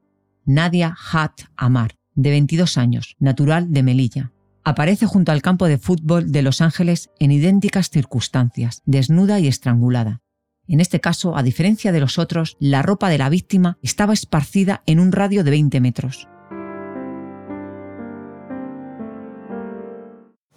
Nadia 0.46 0.96
Hat 1.14 1.44
Amar, 1.56 1.96
de 2.16 2.32
22 2.32 2.78
años, 2.78 3.16
natural 3.20 3.72
de 3.72 3.84
Melilla, 3.84 4.34
aparece 4.64 5.06
junto 5.06 5.32
al 5.32 5.42
campo 5.42 5.68
de 5.68 5.78
fútbol 5.78 6.32
de 6.32 6.42
Los 6.42 6.62
Ángeles 6.62 7.10
en 7.20 7.32
idénticas 7.32 7.90
circunstancias, 7.90 8.82
desnuda 8.86 9.40
y 9.40 9.48
estrangulada. 9.48 10.22
En 10.68 10.80
este 10.80 11.00
caso, 11.00 11.36
a 11.36 11.44
diferencia 11.44 11.92
de 11.92 12.00
los 12.00 12.20
otros, 12.20 12.58
la 12.60 12.82
ropa 12.82 13.10
de 13.10 13.18
la 13.18 13.30
víctima 13.30 13.78
estaba 13.82 14.14
esparcida 14.14 14.84
en 14.86 15.00
un 15.00 15.12
radio 15.12 15.44
de 15.44 15.52
20 15.52 15.80
metros. 15.82 16.28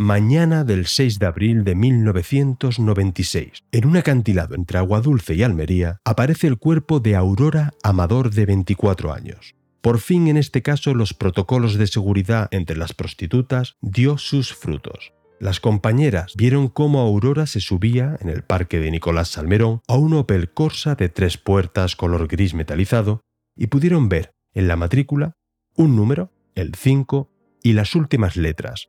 Mañana 0.03 0.65
del 0.65 0.87
6 0.87 1.21
de 1.21 1.27
abril 1.27 1.63
de 1.63 1.77
1996, 1.77 3.63
en 3.71 3.87
un 3.87 3.97
acantilado 3.97 4.57
entre 4.57 4.79
Aguadulce 4.79 5.37
y 5.37 5.45
Almería, 5.45 6.01
aparece 6.05 6.49
el 6.49 6.59
cuerpo 6.59 6.99
de 6.99 7.15
Aurora 7.15 7.71
Amador 7.85 8.33
de 8.33 8.45
24 8.45 9.13
años. 9.13 9.55
Por 9.81 10.01
fin 10.01 10.27
en 10.27 10.37
este 10.37 10.61
caso 10.61 10.93
los 10.95 11.15
protocolos 11.15 11.75
de 11.75 11.87
seguridad 11.87 12.49
entre 12.51 12.77
las 12.77 12.95
prostitutas 12.95 13.77
dio 13.81 14.19
sus 14.19 14.53
frutos. 14.53 15.13
Las 15.39 15.61
compañeras 15.61 16.35
vieron 16.37 16.67
cómo 16.67 16.99
Aurora 16.99 17.47
se 17.47 17.61
subía 17.61 18.17
en 18.21 18.29
el 18.29 18.43
parque 18.43 18.81
de 18.81 18.91
Nicolás 18.91 19.29
Salmerón 19.29 19.83
a 19.87 19.95
un 19.95 20.15
Opel 20.15 20.51
Corsa 20.53 20.97
de 20.97 21.11
tres 21.11 21.39
puertas 21.39 21.95
color 21.95 22.27
gris 22.27 22.55
metalizado 22.55 23.21
y 23.55 23.69
pudieron 23.69 24.09
ver 24.09 24.33
en 24.53 24.67
la 24.67 24.75
matrícula 24.75 25.37
un 25.77 25.95
número, 25.95 26.33
el 26.57 26.75
5, 26.75 27.31
y 27.63 27.75
las 27.75 27.95
últimas 27.95 28.37
letras, 28.37 28.89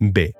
B. 0.00 0.34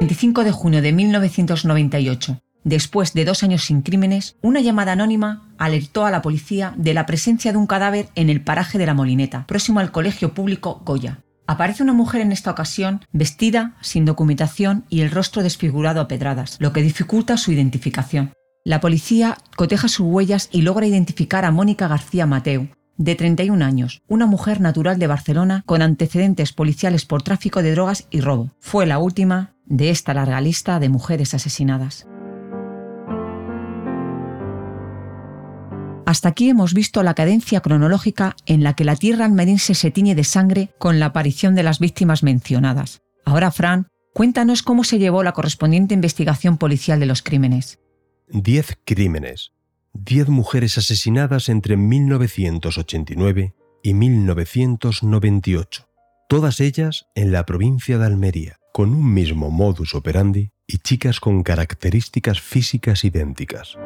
25 0.00 0.42
de 0.42 0.52
junio 0.52 0.80
de 0.80 0.92
1998. 0.92 2.40
Después 2.64 3.12
de 3.12 3.26
dos 3.26 3.42
años 3.42 3.64
sin 3.64 3.82
crímenes, 3.82 4.36
una 4.40 4.60
llamada 4.60 4.92
anónima 4.92 5.50
alertó 5.58 6.06
a 6.06 6.10
la 6.10 6.22
policía 6.22 6.72
de 6.78 6.94
la 6.94 7.04
presencia 7.04 7.52
de 7.52 7.58
un 7.58 7.66
cadáver 7.66 8.08
en 8.14 8.30
el 8.30 8.42
paraje 8.42 8.78
de 8.78 8.86
la 8.86 8.94
Molineta, 8.94 9.46
próximo 9.46 9.80
al 9.80 9.92
colegio 9.92 10.32
público 10.32 10.80
Goya. 10.84 11.20
Aparece 11.46 11.82
una 11.82 11.92
mujer 11.92 12.22
en 12.22 12.32
esta 12.32 12.50
ocasión 12.50 13.04
vestida, 13.12 13.76
sin 13.82 14.06
documentación 14.06 14.84
y 14.88 15.02
el 15.02 15.10
rostro 15.10 15.42
desfigurado 15.42 16.00
a 16.00 16.08
pedradas, 16.08 16.56
lo 16.58 16.72
que 16.72 16.82
dificulta 16.82 17.36
su 17.36 17.52
identificación. 17.52 18.32
La 18.64 18.80
policía 18.80 19.36
coteja 19.56 19.88
sus 19.88 20.06
huellas 20.06 20.48
y 20.52 20.62
logra 20.62 20.86
identificar 20.86 21.44
a 21.44 21.50
Mónica 21.50 21.88
García 21.88 22.26
Mateu, 22.26 22.68
de 23.00 23.14
31 23.14 23.64
años, 23.64 24.02
una 24.08 24.26
mujer 24.26 24.60
natural 24.60 24.98
de 24.98 25.06
Barcelona 25.06 25.62
con 25.64 25.80
antecedentes 25.80 26.52
policiales 26.52 27.06
por 27.06 27.22
tráfico 27.22 27.62
de 27.62 27.72
drogas 27.72 28.06
y 28.10 28.20
robo. 28.20 28.50
Fue 28.60 28.84
la 28.84 28.98
última 28.98 29.54
de 29.64 29.88
esta 29.88 30.12
larga 30.12 30.38
lista 30.42 30.78
de 30.78 30.90
mujeres 30.90 31.32
asesinadas. 31.32 32.06
Hasta 36.04 36.28
aquí 36.28 36.50
hemos 36.50 36.74
visto 36.74 37.02
la 37.02 37.14
cadencia 37.14 37.60
cronológica 37.60 38.36
en 38.44 38.62
la 38.62 38.74
que 38.74 38.84
la 38.84 38.96
tierra 38.96 39.24
almeriense 39.24 39.74
se 39.74 39.90
tiñe 39.90 40.14
de 40.14 40.24
sangre 40.24 40.74
con 40.78 41.00
la 41.00 41.06
aparición 41.06 41.54
de 41.54 41.62
las 41.62 41.78
víctimas 41.78 42.22
mencionadas. 42.22 43.00
Ahora, 43.24 43.50
Fran, 43.50 43.88
cuéntanos 44.12 44.62
cómo 44.62 44.84
se 44.84 44.98
llevó 44.98 45.22
la 45.22 45.32
correspondiente 45.32 45.94
investigación 45.94 46.58
policial 46.58 47.00
de 47.00 47.06
los 47.06 47.22
crímenes. 47.22 47.78
Diez 48.28 48.76
crímenes. 48.84 49.52
Diez 49.92 50.28
mujeres 50.28 50.78
asesinadas 50.78 51.48
entre 51.48 51.76
1989 51.76 53.54
y 53.82 53.94
1998. 53.94 55.88
Todas 56.28 56.60
ellas 56.60 57.06
en 57.16 57.32
la 57.32 57.44
provincia 57.44 57.98
de 57.98 58.06
Almería, 58.06 58.58
con 58.72 58.90
un 58.90 59.12
mismo 59.12 59.50
modus 59.50 59.96
operandi 59.96 60.52
y 60.68 60.78
chicas 60.78 61.18
con 61.18 61.42
características 61.42 62.40
físicas 62.40 63.04
idénticas. 63.04 63.76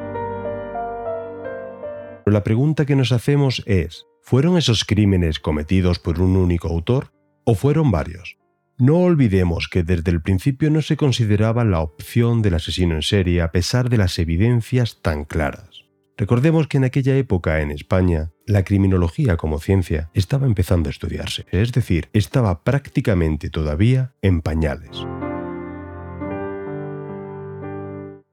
La 2.26 2.44
pregunta 2.44 2.84
que 2.84 2.96
nos 2.96 3.10
hacemos 3.10 3.62
es, 3.64 4.04
¿fueron 4.22 4.58
esos 4.58 4.84
crímenes 4.84 5.40
cometidos 5.40 5.98
por 5.98 6.20
un 6.20 6.36
único 6.36 6.68
autor 6.68 7.14
o 7.44 7.54
fueron 7.54 7.90
varios? 7.90 8.36
No 8.76 8.98
olvidemos 8.98 9.68
que 9.68 9.84
desde 9.84 10.10
el 10.10 10.20
principio 10.20 10.68
no 10.68 10.82
se 10.82 10.98
consideraba 10.98 11.64
la 11.64 11.80
opción 11.80 12.42
del 12.42 12.54
asesino 12.54 12.94
en 12.94 13.02
serie 13.02 13.40
a 13.40 13.52
pesar 13.52 13.88
de 13.88 13.96
las 13.96 14.18
evidencias 14.18 15.00
tan 15.00 15.24
claras. 15.24 15.83
Recordemos 16.16 16.68
que 16.68 16.76
en 16.76 16.84
aquella 16.84 17.16
época 17.16 17.60
en 17.60 17.72
España 17.72 18.30
la 18.46 18.62
criminología 18.62 19.36
como 19.36 19.58
ciencia 19.58 20.10
estaba 20.14 20.46
empezando 20.46 20.88
a 20.88 20.92
estudiarse, 20.92 21.44
es 21.50 21.72
decir, 21.72 22.08
estaba 22.12 22.62
prácticamente 22.62 23.50
todavía 23.50 24.14
en 24.22 24.40
pañales. 24.40 25.04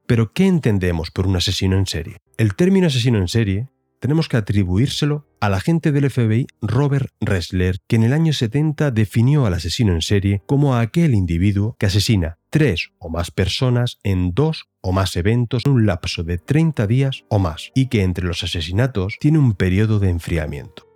Pero 0.06 0.32
¿qué 0.32 0.46
entendemos 0.46 1.10
por 1.10 1.26
un 1.26 1.36
asesino 1.36 1.76
en 1.76 1.86
serie? 1.86 2.18
El 2.36 2.54
término 2.54 2.86
asesino 2.86 3.18
en 3.18 3.28
serie 3.28 3.68
tenemos 3.98 4.28
que 4.28 4.36
atribuírselo 4.36 5.26
al 5.40 5.54
agente 5.54 5.90
del 5.90 6.08
FBI 6.10 6.46
Robert 6.60 7.08
Ressler, 7.20 7.78
que 7.88 7.96
en 7.96 8.04
el 8.04 8.12
año 8.12 8.32
70 8.32 8.90
definió 8.92 9.46
al 9.46 9.54
asesino 9.54 9.92
en 9.92 10.02
serie 10.02 10.42
como 10.46 10.74
a 10.74 10.80
aquel 10.80 11.14
individuo 11.14 11.76
que 11.78 11.86
asesina 11.86 12.38
tres 12.52 12.92
o 12.98 13.08
más 13.08 13.30
personas 13.30 13.98
en 14.04 14.34
dos 14.34 14.68
o 14.82 14.92
más 14.92 15.16
eventos 15.16 15.64
en 15.64 15.72
un 15.72 15.86
lapso 15.86 16.22
de 16.22 16.36
30 16.36 16.86
días 16.86 17.24
o 17.28 17.38
más, 17.38 17.72
y 17.74 17.86
que 17.86 18.02
entre 18.02 18.26
los 18.26 18.42
asesinatos 18.42 19.16
tiene 19.18 19.38
un 19.38 19.54
periodo 19.54 19.98
de 19.98 20.10
enfriamiento. 20.10 20.86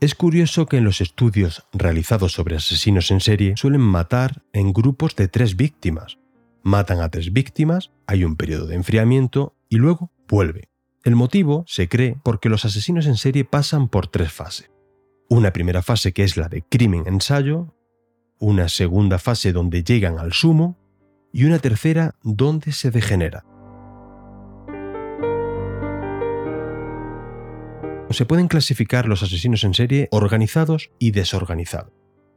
Es 0.00 0.14
curioso 0.14 0.66
que 0.66 0.78
en 0.78 0.84
los 0.84 1.02
estudios 1.02 1.64
realizados 1.72 2.32
sobre 2.32 2.56
asesinos 2.56 3.10
en 3.10 3.20
serie 3.20 3.54
suelen 3.56 3.82
matar 3.82 4.42
en 4.54 4.72
grupos 4.72 5.14
de 5.14 5.28
tres 5.28 5.54
víctimas. 5.54 6.18
Matan 6.62 7.00
a 7.00 7.10
tres 7.10 7.32
víctimas, 7.32 7.90
hay 8.06 8.24
un 8.24 8.36
periodo 8.36 8.66
de 8.66 8.76
enfriamiento 8.76 9.54
y 9.68 9.76
luego 9.76 10.10
vuelve. 10.26 10.70
El 11.04 11.14
motivo 11.14 11.64
se 11.68 11.88
cree 11.88 12.16
porque 12.24 12.48
los 12.48 12.64
asesinos 12.64 13.06
en 13.06 13.16
serie 13.16 13.44
pasan 13.44 13.88
por 13.88 14.06
tres 14.06 14.32
fases. 14.32 14.70
Una 15.28 15.52
primera 15.52 15.82
fase 15.82 16.12
que 16.12 16.24
es 16.24 16.38
la 16.38 16.48
de 16.48 16.62
crimen 16.62 17.04
ensayo, 17.06 17.74
una 18.38 18.68
segunda 18.68 19.18
fase 19.18 19.52
donde 19.52 19.84
llegan 19.84 20.18
al 20.18 20.32
sumo 20.32 20.81
y 21.32 21.44
una 21.44 21.58
tercera 21.58 22.14
donde 22.22 22.72
se 22.72 22.90
degenera. 22.90 23.44
Se 28.10 28.26
pueden 28.26 28.48
clasificar 28.48 29.08
los 29.08 29.22
asesinos 29.22 29.64
en 29.64 29.72
serie 29.72 30.08
organizados 30.10 30.90
y 30.98 31.12
desorganizados. 31.12 31.92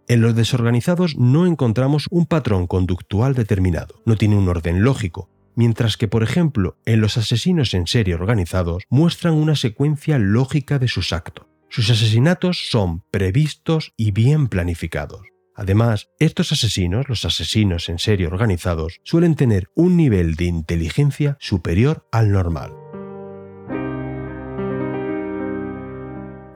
En 0.08 0.22
los 0.22 0.36
desorganizados 0.36 1.18
no 1.18 1.46
encontramos 1.46 2.08
un 2.12 2.28
patrón 2.28 2.68
conductual 2.68 3.34
determinado, 3.34 4.02
no 4.06 4.16
tiene 4.16 4.38
un 4.38 4.48
orden 4.48 4.84
lógico, 4.84 5.30
mientras 5.56 5.98
que, 5.98 6.08
por 6.08 6.24
ejemplo, 6.24 6.78
en 6.86 7.02
los 7.02 7.18
asesinos 7.18 7.74
en 7.74 7.88
serie 7.88 8.16
organizados 8.16 8.84
muestran 8.90 9.34
una 9.34 9.56
secuencia 9.56 10.20
lógica 10.20 10.80
de 10.80 10.88
sus 10.88 11.12
actos. 11.12 11.48
Sus 11.70 11.90
asesinatos 11.90 12.70
son 12.70 13.04
previstos 13.12 13.94
y 13.98 14.12
bien 14.12 14.48
planificados. 14.48 15.35
Además, 15.56 16.10
estos 16.20 16.52
asesinos, 16.52 17.08
los 17.08 17.24
asesinos 17.24 17.88
en 17.88 17.98
serie 17.98 18.28
organizados, 18.28 19.00
suelen 19.04 19.36
tener 19.36 19.70
un 19.74 19.96
nivel 19.96 20.36
de 20.36 20.46
inteligencia 20.46 21.38
superior 21.40 22.06
al 22.12 22.32
normal. 22.32 22.74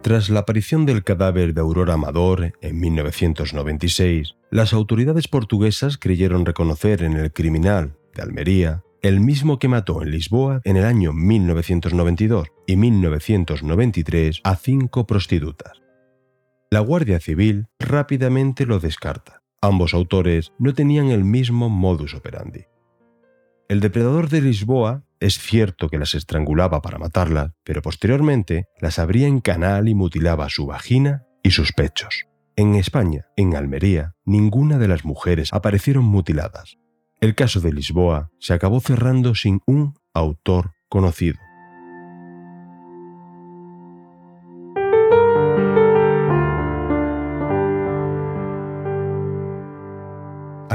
Tras 0.02 0.30
la 0.30 0.42
aparición 0.42 0.86
del 0.86 1.04
cadáver 1.04 1.54
de 1.54 1.62
Aurora 1.62 1.94
Amador 1.94 2.54
en 2.62 2.80
1996, 2.80 4.36
las 4.50 4.74
autoridades 4.74 5.28
portuguesas 5.28 5.98
creyeron 5.98 6.46
reconocer 6.46 7.04
en 7.04 7.14
el 7.14 7.32
criminal 7.32 7.98
de 8.16 8.22
Almería 8.22 8.84
el 9.02 9.22
mismo 9.22 9.60
que 9.60 9.68
mató 9.68 10.02
en 10.02 10.12
Lisboa 10.12 10.62
en 10.64 10.78
el 10.78 10.86
año 10.86 11.14
1992 11.14 12.48
y 12.66 12.76
1993 12.76 14.42
a 14.44 14.56
cinco 14.56 15.08
prostitutas. 15.08 15.80
La 16.72 16.82
Guardia 16.82 17.20
Civil 17.20 17.68
rápidamente 17.80 18.66
lo 18.66 18.80
descarta. 18.80 19.42
Ambos 19.62 19.94
autores 19.94 20.54
no 20.60 20.74
tenían 20.74 21.10
el 21.10 21.24
mismo 21.24 21.70
modus 21.70 22.14
operandi. 22.14 22.66
El 23.68 23.80
depredador 23.80 24.30
de 24.30 24.42
Lisboa 24.42 25.04
es 25.20 25.40
cierto 25.40 25.90
que 25.90 25.98
las 25.98 26.14
estrangulaba 26.14 26.82
para 26.82 26.98
matarlas, 26.98 27.52
pero 27.64 27.82
posteriormente 27.82 28.68
las 28.80 29.00
abría 29.00 29.28
en 29.28 29.42
canal 29.42 29.90
y 29.90 29.96
mutilaba 29.96 30.50
su 30.50 30.68
vagina 30.68 31.26
y 31.44 31.52
sus 31.52 31.74
pechos. 31.74 32.26
En 32.56 32.76
España, 32.76 33.26
en 33.36 33.56
Almería, 33.56 34.16
ninguna 34.24 34.78
de 34.78 34.88
las 34.88 35.06
mujeres 35.06 35.54
aparecieron 35.54 36.06
mutiladas, 36.06 36.78
el 37.22 37.36
caso 37.36 37.60
de 37.60 37.74
Lisboa 37.74 38.32
se 38.40 38.54
acabó 38.54 38.80
cerrando 38.80 39.36
sin 39.36 39.60
un 39.66 39.94
autor 40.14 40.72
conocido. 40.88 41.38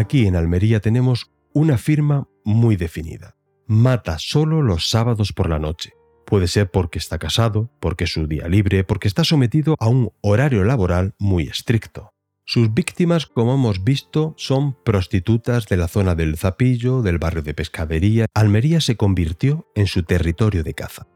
Aquí 0.04 0.26
en 0.26 0.36
Almería 0.36 0.80
tenemos 0.80 1.30
una 1.54 1.78
firma 1.78 2.28
muy 2.44 2.76
definida. 2.76 3.36
Mata 3.66 4.18
solo 4.18 4.60
los 4.60 4.90
sábados 4.90 5.32
por 5.32 5.48
la 5.48 5.58
noche. 5.58 5.94
Puede 6.26 6.46
ser 6.46 6.70
porque 6.70 6.98
está 6.98 7.18
casado, 7.18 7.70
porque 7.80 8.04
es 8.04 8.12
su 8.12 8.26
día 8.26 8.46
libre, 8.46 8.84
porque 8.84 9.08
está 9.08 9.24
sometido 9.24 9.76
a 9.78 9.88
un 9.88 10.10
horario 10.20 10.62
laboral 10.62 11.14
muy 11.18 11.44
estricto. 11.44 12.10
Sus 12.44 12.74
víctimas, 12.74 13.24
como 13.24 13.54
hemos 13.54 13.82
visto, 13.82 14.34
son 14.36 14.74
prostitutas 14.84 15.68
de 15.68 15.78
la 15.78 15.88
zona 15.88 16.14
del 16.14 16.36
Zapillo, 16.36 17.00
del 17.00 17.16
barrio 17.16 17.40
de 17.40 17.54
Pescadería. 17.54 18.26
Almería 18.34 18.82
se 18.82 18.98
convirtió 18.98 19.70
en 19.74 19.86
su 19.86 20.02
territorio 20.02 20.62
de 20.62 20.74
caza. 20.74 21.06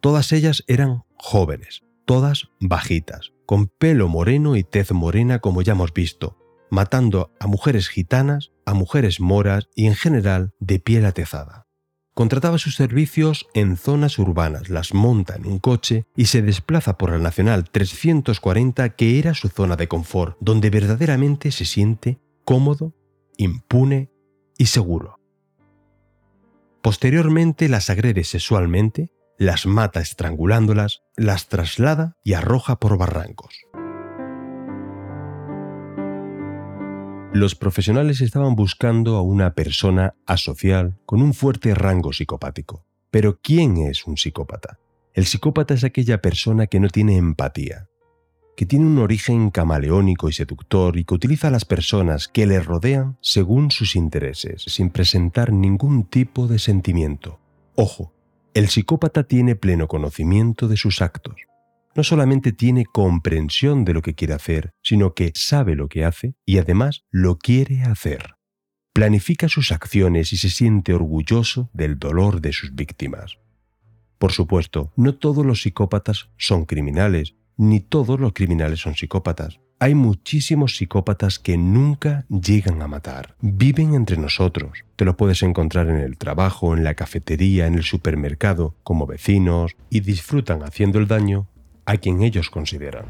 Todas 0.00 0.32
ellas 0.32 0.64
eran 0.66 1.02
jóvenes, 1.18 1.82
todas 2.06 2.48
bajitas, 2.58 3.34
con 3.44 3.66
pelo 3.66 4.08
moreno 4.08 4.56
y 4.56 4.64
tez 4.64 4.92
morena 4.92 5.40
como 5.40 5.60
ya 5.60 5.72
hemos 5.72 5.92
visto, 5.92 6.37
matando 6.70 7.32
a 7.40 7.46
mujeres 7.46 7.88
gitanas, 7.88 8.52
a 8.66 8.74
mujeres 8.74 9.20
moras 9.20 9.68
y 9.74 9.86
en 9.86 9.94
general 9.94 10.52
de 10.60 10.78
piel 10.78 11.06
atezada. 11.06 11.66
Contrataba 12.14 12.58
sus 12.58 12.74
servicios 12.74 13.46
en 13.54 13.76
zonas 13.76 14.18
urbanas, 14.18 14.70
las 14.70 14.92
monta 14.92 15.36
en 15.36 15.46
un 15.46 15.60
coche 15.60 16.04
y 16.16 16.26
se 16.26 16.42
desplaza 16.42 16.98
por 16.98 17.12
la 17.12 17.18
Nacional 17.18 17.70
340 17.70 18.88
que 18.96 19.20
era 19.20 19.34
su 19.34 19.48
zona 19.48 19.76
de 19.76 19.86
confort, 19.86 20.36
donde 20.40 20.68
verdaderamente 20.68 21.52
se 21.52 21.64
siente 21.64 22.18
cómodo, 22.44 22.92
impune 23.36 24.10
y 24.58 24.66
seguro. 24.66 25.20
Posteriormente 26.82 27.68
las 27.68 27.88
agrede 27.88 28.24
sexualmente, 28.24 29.12
las 29.38 29.66
mata 29.66 30.00
estrangulándolas, 30.00 31.02
las 31.16 31.48
traslada 31.48 32.16
y 32.24 32.32
arroja 32.32 32.80
por 32.80 32.98
barrancos. 32.98 33.54
Los 37.32 37.54
profesionales 37.54 38.22
estaban 38.22 38.54
buscando 38.54 39.16
a 39.16 39.22
una 39.22 39.52
persona 39.52 40.14
asocial 40.24 40.98
con 41.04 41.20
un 41.20 41.34
fuerte 41.34 41.74
rango 41.74 42.14
psicopático. 42.14 42.86
Pero 43.10 43.38
¿quién 43.42 43.76
es 43.76 44.06
un 44.06 44.16
psicópata? 44.16 44.78
El 45.12 45.26
psicópata 45.26 45.74
es 45.74 45.84
aquella 45.84 46.22
persona 46.22 46.68
que 46.68 46.80
no 46.80 46.88
tiene 46.88 47.18
empatía, 47.18 47.86
que 48.56 48.64
tiene 48.64 48.86
un 48.86 48.98
origen 48.98 49.50
camaleónico 49.50 50.30
y 50.30 50.32
seductor 50.32 50.96
y 50.96 51.04
que 51.04 51.14
utiliza 51.14 51.48
a 51.48 51.50
las 51.50 51.66
personas 51.66 52.28
que 52.28 52.46
le 52.46 52.60
rodean 52.60 53.18
según 53.20 53.70
sus 53.70 53.94
intereses, 53.94 54.62
sin 54.66 54.88
presentar 54.88 55.52
ningún 55.52 56.04
tipo 56.04 56.46
de 56.46 56.58
sentimiento. 56.58 57.40
Ojo, 57.74 58.14
el 58.54 58.68
psicópata 58.68 59.24
tiene 59.24 59.54
pleno 59.54 59.86
conocimiento 59.86 60.66
de 60.66 60.78
sus 60.78 61.02
actos 61.02 61.47
no 61.98 62.04
solamente 62.04 62.52
tiene 62.52 62.84
comprensión 62.84 63.84
de 63.84 63.92
lo 63.92 64.02
que 64.02 64.14
quiere 64.14 64.32
hacer, 64.32 64.70
sino 64.84 65.14
que 65.14 65.32
sabe 65.34 65.74
lo 65.74 65.88
que 65.88 66.04
hace 66.04 66.36
y 66.46 66.58
además 66.58 67.02
lo 67.10 67.38
quiere 67.38 67.82
hacer. 67.82 68.36
Planifica 68.92 69.48
sus 69.48 69.72
acciones 69.72 70.32
y 70.32 70.36
se 70.36 70.48
siente 70.48 70.94
orgulloso 70.94 71.70
del 71.72 71.98
dolor 71.98 72.40
de 72.40 72.52
sus 72.52 72.72
víctimas. 72.76 73.38
Por 74.16 74.30
supuesto, 74.30 74.92
no 74.94 75.16
todos 75.16 75.44
los 75.44 75.62
psicópatas 75.62 76.28
son 76.36 76.66
criminales, 76.66 77.34
ni 77.56 77.80
todos 77.80 78.20
los 78.20 78.32
criminales 78.32 78.78
son 78.78 78.94
psicópatas. 78.94 79.58
Hay 79.80 79.96
muchísimos 79.96 80.76
psicópatas 80.76 81.40
que 81.40 81.56
nunca 81.56 82.26
llegan 82.28 82.80
a 82.80 82.86
matar. 82.86 83.34
Viven 83.40 83.94
entre 83.94 84.18
nosotros. 84.18 84.84
Te 84.94 85.04
lo 85.04 85.16
puedes 85.16 85.42
encontrar 85.42 85.88
en 85.88 85.96
el 85.96 86.16
trabajo, 86.16 86.76
en 86.76 86.84
la 86.84 86.94
cafetería, 86.94 87.66
en 87.66 87.74
el 87.74 87.82
supermercado, 87.82 88.76
como 88.84 89.04
vecinos, 89.08 89.74
y 89.90 89.98
disfrutan 89.98 90.62
haciendo 90.62 91.00
el 91.00 91.08
daño 91.08 91.48
a 91.88 91.96
quien 91.96 92.22
ellos 92.22 92.50
consideran. 92.50 93.06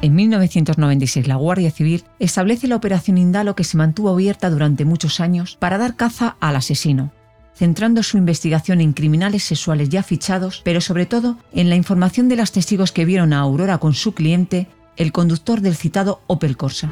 En 0.00 0.14
1996 0.14 1.26
la 1.26 1.34
Guardia 1.34 1.72
Civil 1.72 2.04
establece 2.20 2.68
la 2.68 2.76
Operación 2.76 3.18
Indalo 3.18 3.56
que 3.56 3.64
se 3.64 3.76
mantuvo 3.76 4.10
abierta 4.10 4.50
durante 4.50 4.84
muchos 4.84 5.18
años 5.18 5.56
para 5.58 5.78
dar 5.78 5.96
caza 5.96 6.36
al 6.38 6.54
asesino, 6.54 7.10
centrando 7.54 8.04
su 8.04 8.16
investigación 8.16 8.80
en 8.80 8.92
criminales 8.92 9.42
sexuales 9.42 9.88
ya 9.88 10.04
fichados, 10.04 10.62
pero 10.64 10.80
sobre 10.80 11.06
todo 11.06 11.38
en 11.52 11.68
la 11.68 11.74
información 11.74 12.28
de 12.28 12.36
los 12.36 12.52
testigos 12.52 12.92
que 12.92 13.04
vieron 13.04 13.32
a 13.32 13.40
Aurora 13.40 13.78
con 13.78 13.94
su 13.94 14.14
cliente, 14.14 14.68
el 14.96 15.10
conductor 15.10 15.60
del 15.60 15.74
citado 15.74 16.20
Opel 16.28 16.56
Corsa. 16.56 16.88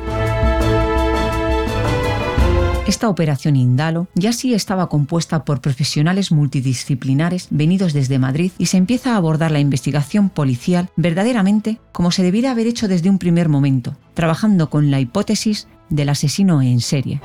Esta 2.87 3.09
operación 3.09 3.57
Indalo 3.57 4.07
ya 4.15 4.33
sí 4.33 4.55
estaba 4.55 4.89
compuesta 4.89 5.45
por 5.45 5.61
profesionales 5.61 6.31
multidisciplinares 6.31 7.49
venidos 7.51 7.93
desde 7.93 8.21
Madrid 8.21 8.53
y 8.59 8.67
se 8.67 8.77
empieza 8.77 9.15
a 9.15 9.17
abordar 9.17 9.51
la 9.51 9.59
investigación 9.59 10.31
policial 10.31 10.89
verdaderamente 10.95 11.81
como 11.91 12.13
se 12.13 12.23
debiera 12.23 12.53
haber 12.53 12.69
hecho 12.69 12.87
desde 12.87 13.11
un 13.11 13.19
primer 13.19 13.49
momento, 13.49 13.97
trabajando 14.15 14.71
con 14.71 14.93
la 14.93 15.01
hipótesis 15.01 15.67
del 15.89 16.11
asesino 16.11 16.63
en 16.63 16.79
serie. 16.79 17.21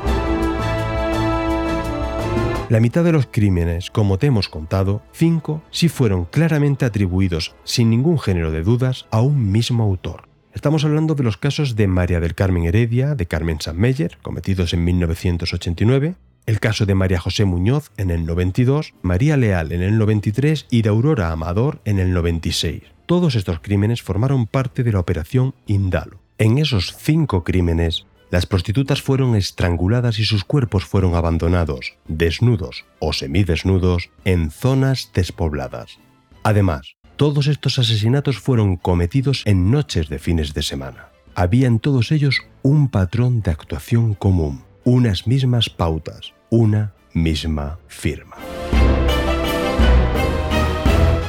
La 2.70 2.80
mitad 2.80 3.04
de 3.04 3.12
los 3.12 3.28
crímenes, 3.28 3.92
como 3.92 4.18
te 4.18 4.28
hemos 4.28 4.50
contado, 4.50 5.04
cinco 5.12 5.62
sí 5.70 5.90
fueron 5.90 6.26
claramente 6.26 6.86
atribuidos, 6.86 7.54
sin 7.66 7.92
ningún 7.92 8.18
género 8.18 8.50
de 8.50 8.64
dudas, 8.64 9.06
a 9.12 9.22
un 9.22 9.52
mismo 9.52 9.84
autor. 9.84 10.31
Estamos 10.54 10.84
hablando 10.84 11.16
de 11.16 11.24
los 11.24 11.38
casos 11.38 11.78
de 11.78 11.88
María 11.88 12.20
del 12.20 12.36
Carmen 12.36 12.66
Heredia, 12.66 13.16
de 13.16 13.26
Carmen 13.26 13.62
Sanmeyer, 13.62 14.18
cometidos 14.22 14.74
en 14.74 14.84
1989, 14.84 16.16
el 16.46 16.60
caso 16.60 16.86
de 16.86 16.94
María 16.94 17.22
José 17.22 17.46
Muñoz 17.46 17.92
en 17.96 18.12
el 18.12 18.26
92, 18.26 18.94
María 19.02 19.38
Leal 19.38 19.72
en 19.72 19.82
el 19.82 19.98
93 19.98 20.68
y 20.70 20.82
de 20.82 20.90
Aurora 20.90 21.32
Amador 21.32 21.80
en 21.86 22.00
el 22.00 22.12
96. 22.12 22.82
Todos 23.06 23.36
estos 23.36 23.62
crímenes 23.62 24.02
formaron 24.02 24.46
parte 24.46 24.84
de 24.84 24.92
la 24.92 25.00
operación 25.00 25.56
Indalo. 25.68 26.20
En 26.38 26.58
esos 26.58 26.98
cinco 26.98 27.46
crímenes, 27.46 28.06
las 28.30 28.46
prostitutas 28.46 29.02
fueron 29.02 29.38
estranguladas 29.38 30.20
y 30.20 30.26
sus 30.26 30.44
cuerpos 30.44 30.84
fueron 30.84 31.16
abandonados, 31.16 31.94
desnudos 32.10 32.84
o 33.00 33.14
semidesnudos, 33.14 34.10
en 34.26 34.52
zonas 34.52 35.12
despobladas. 35.14 35.98
Además, 36.44 36.96
todos 37.22 37.46
estos 37.46 37.78
asesinatos 37.78 38.40
fueron 38.40 38.78
cometidos 38.78 39.44
en 39.46 39.70
noches 39.70 40.10
de 40.10 40.18
fines 40.18 40.56
de 40.56 40.64
semana. 40.64 41.10
Había 41.36 41.68
en 41.68 41.78
todos 41.78 42.12
ellos 42.12 42.42
un 42.64 42.90
patrón 42.90 43.44
de 43.44 43.52
actuación 43.52 44.16
común, 44.16 44.64
unas 44.86 45.28
mismas 45.28 45.70
pautas, 45.70 46.34
una 46.50 46.94
misma 47.14 47.78
firma. 47.88 48.38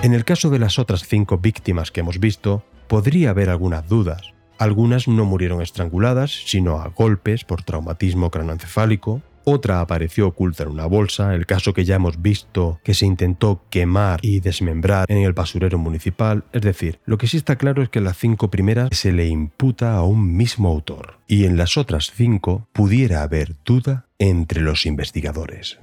En 0.02 0.14
el 0.14 0.24
caso 0.24 0.48
de 0.48 0.60
las 0.60 0.78
otras 0.78 1.06
cinco 1.06 1.36
víctimas 1.36 1.90
que 1.90 2.00
hemos 2.00 2.18
visto, 2.18 2.64
podría 2.88 3.28
haber 3.28 3.50
algunas 3.50 3.86
dudas. 3.86 4.32
Algunas 4.56 5.08
no 5.08 5.26
murieron 5.26 5.60
estranguladas, 5.60 6.30
sino 6.46 6.78
a 6.78 6.88
golpes 6.88 7.44
por 7.44 7.64
traumatismo 7.64 8.30
cranoencefálico. 8.30 9.20
Otra 9.44 9.80
apareció 9.80 10.28
oculta 10.28 10.62
en 10.64 10.70
una 10.70 10.86
bolsa, 10.86 11.34
el 11.34 11.46
caso 11.46 11.72
que 11.74 11.84
ya 11.84 11.96
hemos 11.96 12.20
visto 12.20 12.80
que 12.84 12.94
se 12.94 13.06
intentó 13.06 13.62
quemar 13.70 14.20
y 14.22 14.40
desmembrar 14.40 15.06
en 15.08 15.18
el 15.18 15.32
basurero 15.32 15.78
municipal, 15.78 16.44
es 16.52 16.62
decir, 16.62 17.00
lo 17.04 17.18
que 17.18 17.26
sí 17.26 17.36
está 17.36 17.56
claro 17.56 17.82
es 17.82 17.88
que 17.88 18.00
las 18.00 18.16
cinco 18.16 18.50
primeras 18.50 18.88
se 18.92 19.12
le 19.12 19.26
imputa 19.26 19.94
a 19.96 20.02
un 20.02 20.36
mismo 20.36 20.68
autor, 20.68 21.18
y 21.26 21.44
en 21.44 21.56
las 21.56 21.76
otras 21.76 22.12
cinco 22.14 22.68
pudiera 22.72 23.22
haber 23.22 23.56
duda 23.64 24.06
entre 24.18 24.60
los 24.60 24.86
investigadores. 24.86 25.78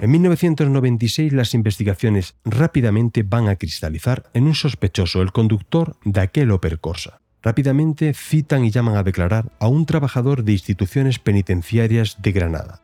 En 0.00 0.10
1996 0.12 1.34
las 1.34 1.52
investigaciones 1.52 2.34
rápidamente 2.44 3.22
van 3.22 3.48
a 3.48 3.56
cristalizar 3.56 4.30
en 4.32 4.44
un 4.46 4.54
sospechoso, 4.54 5.20
el 5.20 5.30
conductor 5.30 5.96
de 6.04 6.20
aquel 6.20 6.52
Opel 6.52 6.80
Corsa. 6.80 7.19
Rápidamente 7.42 8.12
citan 8.12 8.64
y 8.64 8.70
llaman 8.70 8.96
a 8.96 9.02
declarar 9.02 9.50
a 9.60 9.68
un 9.68 9.86
trabajador 9.86 10.44
de 10.44 10.52
instituciones 10.52 11.18
penitenciarias 11.18 12.18
de 12.20 12.32
Granada. 12.32 12.82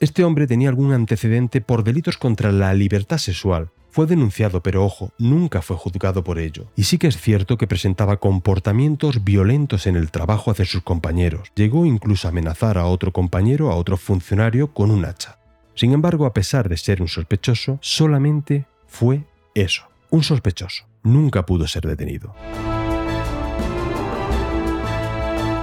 Este 0.00 0.24
hombre 0.24 0.48
tenía 0.48 0.68
algún 0.68 0.92
antecedente 0.92 1.60
por 1.60 1.84
delitos 1.84 2.18
contra 2.18 2.50
la 2.50 2.74
libertad 2.74 3.18
sexual. 3.18 3.70
Fue 3.90 4.06
denunciado, 4.06 4.60
pero 4.60 4.84
ojo, 4.84 5.12
nunca 5.18 5.62
fue 5.62 5.76
juzgado 5.76 6.24
por 6.24 6.40
ello. 6.40 6.66
Y 6.74 6.84
sí 6.84 6.98
que 6.98 7.06
es 7.06 7.20
cierto 7.20 7.58
que 7.58 7.68
presentaba 7.68 8.16
comportamientos 8.16 9.22
violentos 9.22 9.86
en 9.86 9.94
el 9.94 10.10
trabajo 10.10 10.50
hacia 10.50 10.64
sus 10.64 10.82
compañeros. 10.82 11.52
Llegó 11.54 11.86
incluso 11.86 12.26
a 12.26 12.30
amenazar 12.30 12.78
a 12.78 12.86
otro 12.86 13.12
compañero, 13.12 13.70
a 13.70 13.76
otro 13.76 13.96
funcionario, 13.96 14.72
con 14.72 14.90
un 14.90 15.04
hacha. 15.04 15.38
Sin 15.74 15.92
embargo, 15.92 16.26
a 16.26 16.32
pesar 16.32 16.68
de 16.68 16.76
ser 16.76 17.02
un 17.02 17.08
sospechoso, 17.08 17.78
solamente 17.80 18.66
fue 18.88 19.24
eso, 19.54 19.84
un 20.10 20.24
sospechoso. 20.24 20.84
Nunca 21.04 21.46
pudo 21.46 21.68
ser 21.68 21.86
detenido 21.86 22.34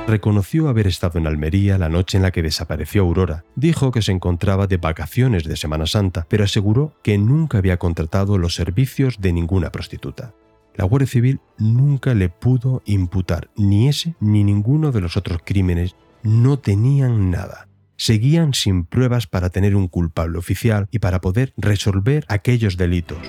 reconoció 0.09 0.67
haber 0.67 0.87
estado 0.87 1.19
en 1.19 1.27
Almería 1.27 1.77
la 1.77 1.87
noche 1.87 2.17
en 2.17 2.23
la 2.23 2.31
que 2.31 2.43
desapareció 2.43 3.03
Aurora. 3.03 3.45
Dijo 3.55 3.91
que 3.91 4.01
se 4.01 4.11
encontraba 4.11 4.67
de 4.67 4.77
vacaciones 4.77 5.43
de 5.43 5.55
Semana 5.55 5.85
Santa, 5.85 6.25
pero 6.29 6.43
aseguró 6.43 6.93
que 7.03 7.17
nunca 7.17 7.59
había 7.59 7.77
contratado 7.77 8.37
los 8.37 8.55
servicios 8.55 9.21
de 9.21 9.31
ninguna 9.31 9.71
prostituta. 9.71 10.33
La 10.75 10.85
Guardia 10.85 11.07
Civil 11.07 11.39
nunca 11.57 12.13
le 12.13 12.29
pudo 12.29 12.81
imputar 12.85 13.49
ni 13.55 13.87
ese 13.87 14.15
ni 14.19 14.43
ninguno 14.43 14.91
de 14.91 15.01
los 15.01 15.17
otros 15.17 15.39
crímenes. 15.43 15.95
No 16.23 16.59
tenían 16.59 17.31
nada. 17.31 17.67
Seguían 17.95 18.53
sin 18.53 18.85
pruebas 18.85 19.27
para 19.27 19.49
tener 19.49 19.75
un 19.75 19.87
culpable 19.87 20.37
oficial 20.37 20.87
y 20.89 20.99
para 20.99 21.21
poder 21.21 21.53
resolver 21.57 22.25
aquellos 22.29 22.77
delitos. 22.77 23.19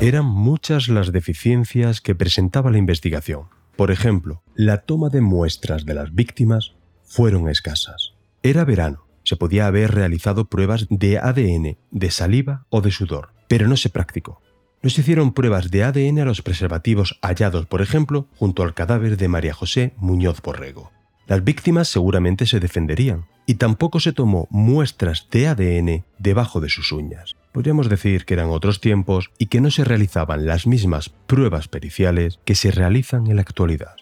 Eran 0.00 0.26
muchas 0.26 0.88
las 0.88 1.10
deficiencias 1.10 2.00
que 2.00 2.14
presentaba 2.14 2.70
la 2.70 2.78
investigación. 2.78 3.55
Por 3.76 3.90
ejemplo, 3.90 4.42
la 4.54 4.78
toma 4.78 5.10
de 5.10 5.20
muestras 5.20 5.84
de 5.84 5.94
las 5.94 6.14
víctimas 6.14 6.72
fueron 7.04 7.48
escasas. 7.48 8.14
Era 8.42 8.64
verano, 8.64 9.06
se 9.22 9.36
podía 9.36 9.66
haber 9.66 9.94
realizado 9.94 10.46
pruebas 10.46 10.86
de 10.88 11.18
ADN, 11.18 11.76
de 11.90 12.10
saliva 12.10 12.64
o 12.70 12.80
de 12.80 12.90
sudor, 12.90 13.30
pero 13.48 13.68
no 13.68 13.76
se 13.76 13.90
practicó. 13.90 14.40
No 14.82 14.88
se 14.88 15.02
hicieron 15.02 15.34
pruebas 15.34 15.70
de 15.70 15.84
ADN 15.84 16.20
a 16.20 16.24
los 16.24 16.42
preservativos 16.42 17.18
hallados, 17.20 17.66
por 17.66 17.82
ejemplo, 17.82 18.28
junto 18.36 18.62
al 18.62 18.72
cadáver 18.72 19.16
de 19.16 19.28
María 19.28 19.52
José 19.52 19.92
Muñoz 19.98 20.40
Borrego. 20.40 20.90
Las 21.26 21.44
víctimas 21.44 21.88
seguramente 21.88 22.46
se 22.46 22.60
defenderían, 22.60 23.26
y 23.46 23.54
tampoco 23.54 24.00
se 24.00 24.12
tomó 24.12 24.46
muestras 24.50 25.28
de 25.30 25.48
ADN 25.48 26.04
debajo 26.18 26.60
de 26.60 26.68
sus 26.68 26.92
uñas. 26.92 27.36
Podríamos 27.56 27.88
decir 27.88 28.26
que 28.26 28.34
eran 28.34 28.50
otros 28.50 28.82
tiempos 28.82 29.30
y 29.38 29.46
que 29.46 29.62
no 29.62 29.70
se 29.70 29.82
realizaban 29.82 30.44
las 30.44 30.66
mismas 30.66 31.08
pruebas 31.08 31.68
periciales 31.68 32.38
que 32.44 32.54
se 32.54 32.70
realizan 32.70 33.28
en 33.28 33.36
la 33.36 33.40
actualidad. 33.40 33.96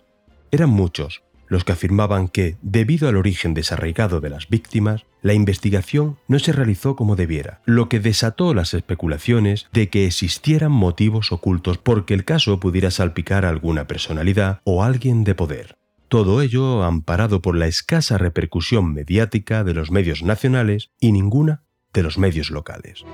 Eran 0.51 0.71
muchos 0.71 1.23
los 1.47 1.63
que 1.63 1.71
afirmaban 1.71 2.27
que, 2.27 2.57
debido 2.63 3.09
al 3.09 3.17
origen 3.17 3.55
desarraigado 3.55 4.21
de 4.21 4.29
las 4.29 4.49
víctimas, 4.49 5.07
la 5.23 5.35
investigación 5.35 6.19
no 6.27 6.41
se 6.41 6.51
realizó 6.51 6.97
como 6.97 7.15
debiera, 7.15 7.61
lo 7.65 7.89
que 7.89 8.01
desató 8.01 8.55
las 8.55 8.75
especulaciones 8.75 9.69
de 9.73 9.89
que 9.89 10.05
existieran 10.05 10.73
motivos 10.73 11.31
ocultos 11.31 11.79
porque 11.79 12.15
el 12.15 12.25
caso 12.25 12.59
pudiera 12.59 12.91
salpicar 12.91 13.45
a 13.45 13.51
alguna 13.51 13.87
personalidad 13.87 14.63
o 14.65 14.83
alguien 14.83 15.23
de 15.23 15.37
poder. 15.37 15.79
Todo 16.09 16.43
ello 16.43 16.83
amparado 16.83 17.41
por 17.41 17.57
la 17.57 17.69
escasa 17.69 18.19
repercusión 18.19 18.93
mediática 18.93 19.63
de 19.63 19.75
los 19.75 19.93
medios 19.93 20.25
nacionales 20.25 20.91
y 20.99 21.13
ninguna 21.13 21.64
de 21.95 22.03
los 22.03 22.19
medios 22.19 22.51
locales. 22.51 23.05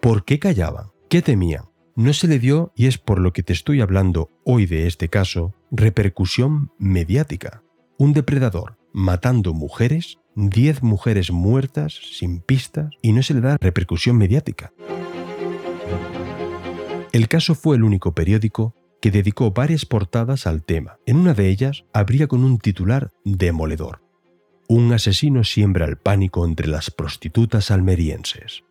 ¿Por 0.00 0.24
qué 0.24 0.38
callaban? 0.38 0.86
¿Qué 1.08 1.22
temían? 1.22 1.64
No 1.94 2.12
se 2.12 2.28
le 2.28 2.38
dio, 2.38 2.72
y 2.74 2.86
es 2.86 2.98
por 2.98 3.18
lo 3.18 3.32
que 3.32 3.42
te 3.42 3.52
estoy 3.52 3.80
hablando 3.80 4.30
hoy 4.44 4.66
de 4.66 4.86
este 4.86 5.08
caso, 5.08 5.54
repercusión 5.70 6.70
mediática. 6.78 7.62
Un 7.98 8.12
depredador 8.12 8.78
matando 8.92 9.54
mujeres, 9.54 10.18
10 10.34 10.82
mujeres 10.82 11.30
muertas 11.30 11.98
sin 12.18 12.40
pistas, 12.40 12.90
y 13.02 13.12
no 13.12 13.22
se 13.22 13.34
le 13.34 13.40
da 13.40 13.56
repercusión 13.60 14.16
mediática. 14.16 14.72
El 17.12 17.28
caso 17.28 17.54
fue 17.54 17.76
el 17.76 17.84
único 17.84 18.14
periódico 18.14 18.74
que 19.02 19.10
dedicó 19.10 19.50
varias 19.50 19.84
portadas 19.84 20.46
al 20.46 20.62
tema. 20.62 20.96
En 21.04 21.16
una 21.16 21.34
de 21.34 21.48
ellas 21.48 21.84
habría 21.92 22.26
con 22.26 22.42
un 22.42 22.58
titular 22.58 23.10
demoledor. 23.24 24.00
Un 24.74 24.90
asesino 24.94 25.44
siembra 25.44 25.84
el 25.84 25.98
pánico 25.98 26.46
entre 26.46 26.66
las 26.66 26.90
prostitutas 26.90 27.70
almerienses. 27.70 28.64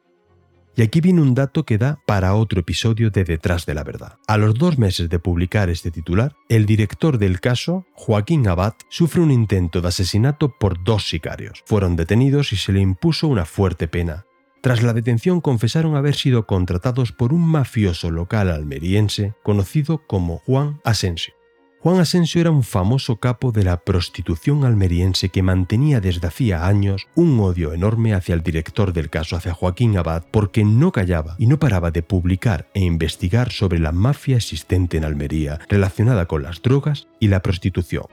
Y 0.76 0.82
aquí 0.82 1.00
viene 1.00 1.22
un 1.22 1.36
dato 1.36 1.64
que 1.64 1.78
da 1.78 2.00
para 2.08 2.34
otro 2.34 2.62
episodio 2.62 3.12
de 3.12 3.24
Detrás 3.24 3.68
de 3.68 3.76
la 3.76 3.84
Verdad. 3.84 4.18
A 4.26 4.40
los 4.40 4.56
dos 4.56 4.80
meses 4.80 5.10
de 5.10 5.20
publicar 5.20 5.70
este 5.70 5.92
titular, 5.92 6.34
el 6.50 6.66
director 6.66 7.20
del 7.20 7.40
caso, 7.40 7.86
Joaquín 7.94 8.48
Abad, 8.48 8.74
sufre 8.90 9.22
un 9.22 9.30
intento 9.30 9.80
de 9.80 9.90
asesinato 9.90 10.58
por 10.58 10.84
dos 10.84 11.08
sicarios. 11.08 11.62
Fueron 11.68 11.96
detenidos 11.96 12.52
y 12.52 12.56
se 12.56 12.74
le 12.74 12.80
impuso 12.80 13.28
una 13.28 13.46
fuerte 13.46 13.88
pena. 13.88 14.26
Tras 14.62 14.82
la 14.82 14.94
detención 14.94 15.40
confesaron 15.40 15.96
haber 15.96 16.16
sido 16.16 16.48
contratados 16.48 17.12
por 17.12 17.32
un 17.32 17.48
mafioso 17.48 18.10
local 18.10 18.50
almeriense 18.50 19.36
conocido 19.44 20.02
como 20.08 20.40
Juan 20.40 20.82
Asensio. 20.84 21.36
Juan 21.84 22.00
Asensio 22.00 22.40
era 22.40 22.52
un 22.52 22.62
famoso 22.62 23.16
capo 23.16 23.52
de 23.52 23.64
la 23.64 23.78
prostitución 23.78 24.66
almeriense 24.66 25.30
que 25.30 25.42
mantenía 25.42 26.00
desde 26.00 26.28
hacía 26.28 26.68
años 26.68 27.08
un 27.16 27.40
odio 27.40 27.74
enorme 27.74 28.14
hacia 28.14 28.36
el 28.36 28.44
director 28.44 28.94
del 28.94 29.10
caso, 29.10 29.36
hacia 29.36 29.56
Joaquín 29.56 29.98
Abad, 29.98 30.22
porque 30.30 30.64
no 30.64 30.92
callaba 30.92 31.36
y 31.40 31.48
no 31.48 31.58
paraba 31.58 31.90
de 31.90 32.04
publicar 32.04 32.68
e 32.76 32.82
investigar 32.82 33.52
sobre 33.52 33.80
la 33.80 33.92
mafia 33.92 34.36
existente 34.36 34.98
en 34.98 35.06
Almería 35.06 35.60
relacionada 35.70 36.28
con 36.28 36.44
las 36.44 36.62
drogas 36.62 37.08
y 37.20 37.30
la 37.30 37.42
prostitución. 37.42 38.06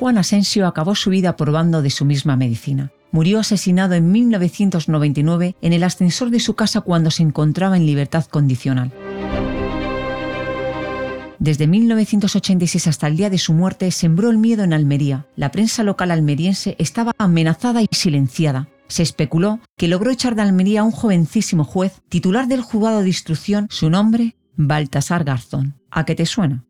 Juan 0.00 0.16
Asensio 0.16 0.66
acabó 0.66 0.94
su 0.94 1.10
vida 1.10 1.36
probando 1.36 1.82
de 1.82 1.90
su 1.90 2.06
misma 2.06 2.36
medicina. 2.36 2.92
Murió 3.12 3.40
asesinado 3.40 3.94
en 3.94 4.10
1999 4.10 5.54
en 5.60 5.72
el 5.74 5.84
ascensor 5.84 6.30
de 6.30 6.40
su 6.40 6.54
casa 6.54 6.80
cuando 6.80 7.10
se 7.10 7.22
encontraba 7.22 7.76
en 7.76 7.84
libertad 7.84 8.24
condicional. 8.24 8.90
Desde 11.38 11.66
1986 11.66 12.86
hasta 12.86 13.06
el 13.06 13.16
día 13.16 13.30
de 13.30 13.38
su 13.38 13.52
muerte 13.52 13.90
sembró 13.90 14.30
el 14.30 14.38
miedo 14.38 14.64
en 14.64 14.72
Almería. 14.72 15.26
La 15.36 15.50
prensa 15.50 15.82
local 15.82 16.10
almeriense 16.10 16.76
estaba 16.78 17.12
amenazada 17.18 17.82
y 17.82 17.88
silenciada. 17.90 18.68
Se 18.88 19.02
especuló 19.02 19.60
que 19.76 19.88
logró 19.88 20.10
echar 20.10 20.34
de 20.36 20.42
Almería 20.42 20.80
a 20.80 20.84
un 20.84 20.92
jovencísimo 20.92 21.64
juez, 21.64 22.00
titular 22.08 22.46
del 22.46 22.62
juzgado 22.62 23.02
de 23.02 23.08
instrucción, 23.08 23.66
su 23.70 23.90
nombre, 23.90 24.36
Baltasar 24.54 25.24
Garzón. 25.24 25.74
¿A 25.90 26.04
qué 26.04 26.14
te 26.14 26.24
suena? 26.24 26.64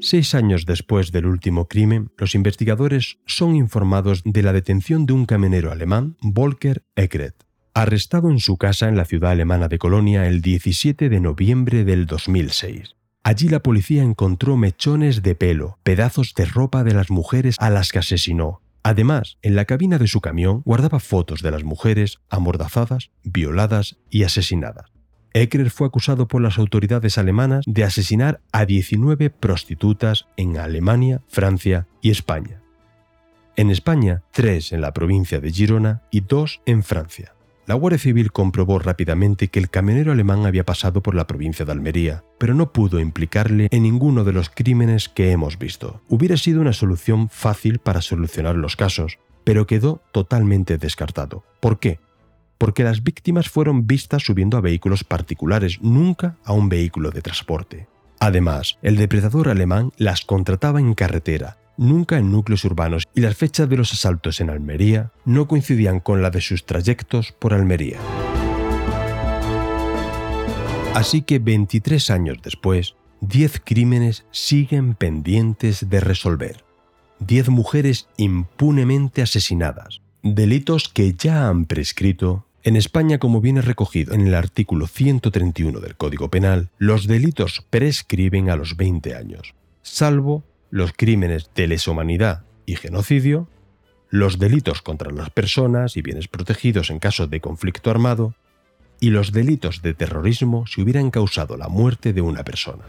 Seis 0.00 0.34
años 0.34 0.64
después 0.64 1.10
del 1.10 1.26
último 1.26 1.66
crimen, 1.66 2.12
los 2.16 2.36
investigadores 2.36 3.18
son 3.26 3.56
informados 3.56 4.22
de 4.24 4.42
la 4.42 4.52
detención 4.52 5.06
de 5.06 5.12
un 5.12 5.26
camionero 5.26 5.72
alemán, 5.72 6.16
Volker 6.22 6.84
Eckert, 6.94 7.47
arrestado 7.82 8.30
en 8.30 8.40
su 8.40 8.56
casa 8.56 8.88
en 8.88 8.96
la 8.96 9.04
ciudad 9.04 9.30
alemana 9.30 9.68
de 9.68 9.78
Colonia 9.78 10.26
el 10.26 10.42
17 10.42 11.08
de 11.08 11.20
noviembre 11.20 11.84
del 11.84 12.06
2006. 12.06 12.96
Allí 13.22 13.48
la 13.48 13.60
policía 13.60 14.02
encontró 14.02 14.56
mechones 14.56 15.22
de 15.22 15.34
pelo, 15.34 15.78
pedazos 15.82 16.34
de 16.34 16.44
ropa 16.44 16.82
de 16.82 16.94
las 16.94 17.10
mujeres 17.10 17.56
a 17.58 17.70
las 17.70 17.92
que 17.92 17.98
asesinó. 17.98 18.62
Además, 18.82 19.38
en 19.42 19.54
la 19.54 19.64
cabina 19.64 19.98
de 19.98 20.06
su 20.06 20.20
camión 20.20 20.62
guardaba 20.64 20.98
fotos 20.98 21.42
de 21.42 21.50
las 21.50 21.62
mujeres 21.62 22.18
amordazadas, 22.30 23.10
violadas 23.22 23.98
y 24.10 24.22
asesinadas. 24.22 24.90
Eckler 25.34 25.70
fue 25.70 25.86
acusado 25.86 26.26
por 26.26 26.42
las 26.42 26.58
autoridades 26.58 27.18
alemanas 27.18 27.64
de 27.66 27.84
asesinar 27.84 28.40
a 28.50 28.64
19 28.64 29.30
prostitutas 29.30 30.26
en 30.36 30.56
Alemania, 30.56 31.22
Francia 31.28 31.86
y 32.00 32.10
España. 32.10 32.62
En 33.56 33.70
España, 33.70 34.22
tres 34.32 34.72
en 34.72 34.80
la 34.80 34.92
provincia 34.92 35.40
de 35.40 35.52
Girona 35.52 36.02
y 36.10 36.20
dos 36.20 36.62
en 36.64 36.82
Francia. 36.82 37.34
La 37.68 37.74
Guardia 37.74 37.98
Civil 37.98 38.32
comprobó 38.32 38.78
rápidamente 38.78 39.48
que 39.48 39.58
el 39.58 39.68
camionero 39.68 40.12
alemán 40.12 40.46
había 40.46 40.64
pasado 40.64 41.02
por 41.02 41.14
la 41.14 41.26
provincia 41.26 41.66
de 41.66 41.72
Almería, 41.72 42.24
pero 42.38 42.54
no 42.54 42.72
pudo 42.72 42.98
implicarle 42.98 43.68
en 43.70 43.82
ninguno 43.82 44.24
de 44.24 44.32
los 44.32 44.48
crímenes 44.48 45.10
que 45.10 45.32
hemos 45.32 45.58
visto. 45.58 46.00
Hubiera 46.08 46.38
sido 46.38 46.62
una 46.62 46.72
solución 46.72 47.28
fácil 47.28 47.78
para 47.78 48.00
solucionar 48.00 48.56
los 48.56 48.74
casos, 48.74 49.18
pero 49.44 49.66
quedó 49.66 50.00
totalmente 50.12 50.78
descartado. 50.78 51.44
¿Por 51.60 51.78
qué? 51.78 52.00
porque 52.58 52.82
las 52.82 53.04
víctimas 53.04 53.48
fueron 53.48 53.86
vistas 53.86 54.24
subiendo 54.24 54.56
a 54.56 54.60
vehículos 54.60 55.04
particulares, 55.04 55.78
nunca 55.80 56.36
a 56.44 56.52
un 56.52 56.68
vehículo 56.68 57.12
de 57.12 57.22
transporte. 57.22 57.86
Además, 58.18 58.78
el 58.82 58.96
depredador 58.96 59.48
alemán 59.48 59.92
las 59.96 60.22
contrataba 60.22 60.80
en 60.80 60.94
carretera, 60.94 61.56
nunca 61.78 62.18
en 62.18 62.30
núcleos 62.30 62.64
urbanos, 62.66 63.04
y 63.14 63.22
las 63.22 63.36
fechas 63.36 63.68
de 63.70 63.78
los 63.78 63.92
asaltos 63.92 64.40
en 64.40 64.50
Almería 64.50 65.12
no 65.24 65.48
coincidían 65.48 66.00
con 66.00 66.20
la 66.20 66.28
de 66.30 66.42
sus 66.42 66.66
trayectos 66.66 67.32
por 67.32 67.54
Almería. 67.54 67.98
Así 70.94 71.22
que 71.22 71.38
23 71.38 72.10
años 72.10 72.38
después, 72.42 72.96
10 73.20 73.62
crímenes 73.64 74.26
siguen 74.30 74.94
pendientes 74.94 75.88
de 75.88 76.00
resolver. 76.00 76.64
10 77.20 77.48
mujeres 77.48 78.08
impunemente 78.16 79.22
asesinadas, 79.22 80.02
delitos 80.22 80.88
que 80.88 81.14
ya 81.14 81.48
han 81.48 81.64
prescrito 81.64 82.44
en 82.64 82.76
España, 82.76 83.18
como 83.18 83.40
viene 83.40 83.62
recogido 83.62 84.12
en 84.14 84.26
el 84.26 84.34
artículo 84.34 84.88
131 84.88 85.80
del 85.80 85.96
Código 85.96 86.28
Penal, 86.28 86.70
los 86.76 87.06
delitos 87.06 87.64
prescriben 87.70 88.50
a 88.50 88.56
los 88.56 88.76
20 88.76 89.14
años, 89.14 89.54
salvo 89.82 90.44
los 90.70 90.92
crímenes 90.92 91.50
de 91.54 91.66
lesa 91.66 91.90
humanidad 91.90 92.44
y 92.66 92.76
genocidio, 92.76 93.48
los 94.10 94.38
delitos 94.38 94.82
contra 94.82 95.10
las 95.10 95.30
personas 95.30 95.96
y 95.96 96.02
bienes 96.02 96.28
protegidos 96.28 96.90
en 96.90 96.98
caso 96.98 97.26
de 97.26 97.40
conflicto 97.40 97.90
armado, 97.90 98.34
y 99.00 99.10
los 99.10 99.32
delitos 99.32 99.82
de 99.82 99.94
terrorismo 99.94 100.66
si 100.66 100.82
hubieran 100.82 101.10
causado 101.10 101.56
la 101.56 101.68
muerte 101.68 102.12
de 102.12 102.20
una 102.20 102.42
persona. 102.42 102.84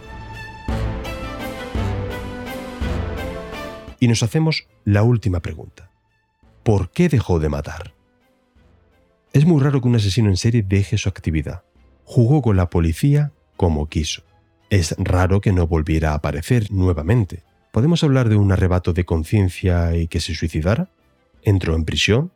Y 4.00 4.08
nos 4.08 4.24
hacemos 4.24 4.68
la 4.86 5.04
última 5.04 5.42
pregunta. 5.42 5.92
¿Por 6.64 6.90
qué 6.92 7.10
dejó 7.10 7.40
de 7.40 7.50
matar? 7.50 7.94
Es 9.34 9.46
muy 9.46 9.62
raro 9.62 9.82
que 9.82 9.88
un 9.88 9.96
asesino 9.96 10.30
en 10.30 10.38
serie 10.38 10.64
deje 10.64 10.98
su 10.98 11.10
actividad. 11.10 11.64
Jugó 12.06 12.42
con 12.42 12.58
la 12.58 12.70
policía 12.70 13.32
como 13.58 13.88
quiso. 13.88 14.24
Es 14.70 14.96
raro 14.98 15.42
que 15.42 15.52
no 15.52 15.68
volviera 15.68 16.12
a 16.12 16.16
aparecer 16.16 16.72
nuevamente. 16.72 17.44
¿Podemos 17.72 18.04
hablar 18.04 18.30
de 18.30 18.36
un 18.36 18.52
arrebato 18.52 18.94
de 18.94 19.06
conciencia 19.06 19.96
y 19.96 20.08
que 20.08 20.20
se 20.20 20.34
suicidara? 20.34 20.90
¿Entró 21.44 21.76
en 21.76 21.86
prisión? 21.86 22.32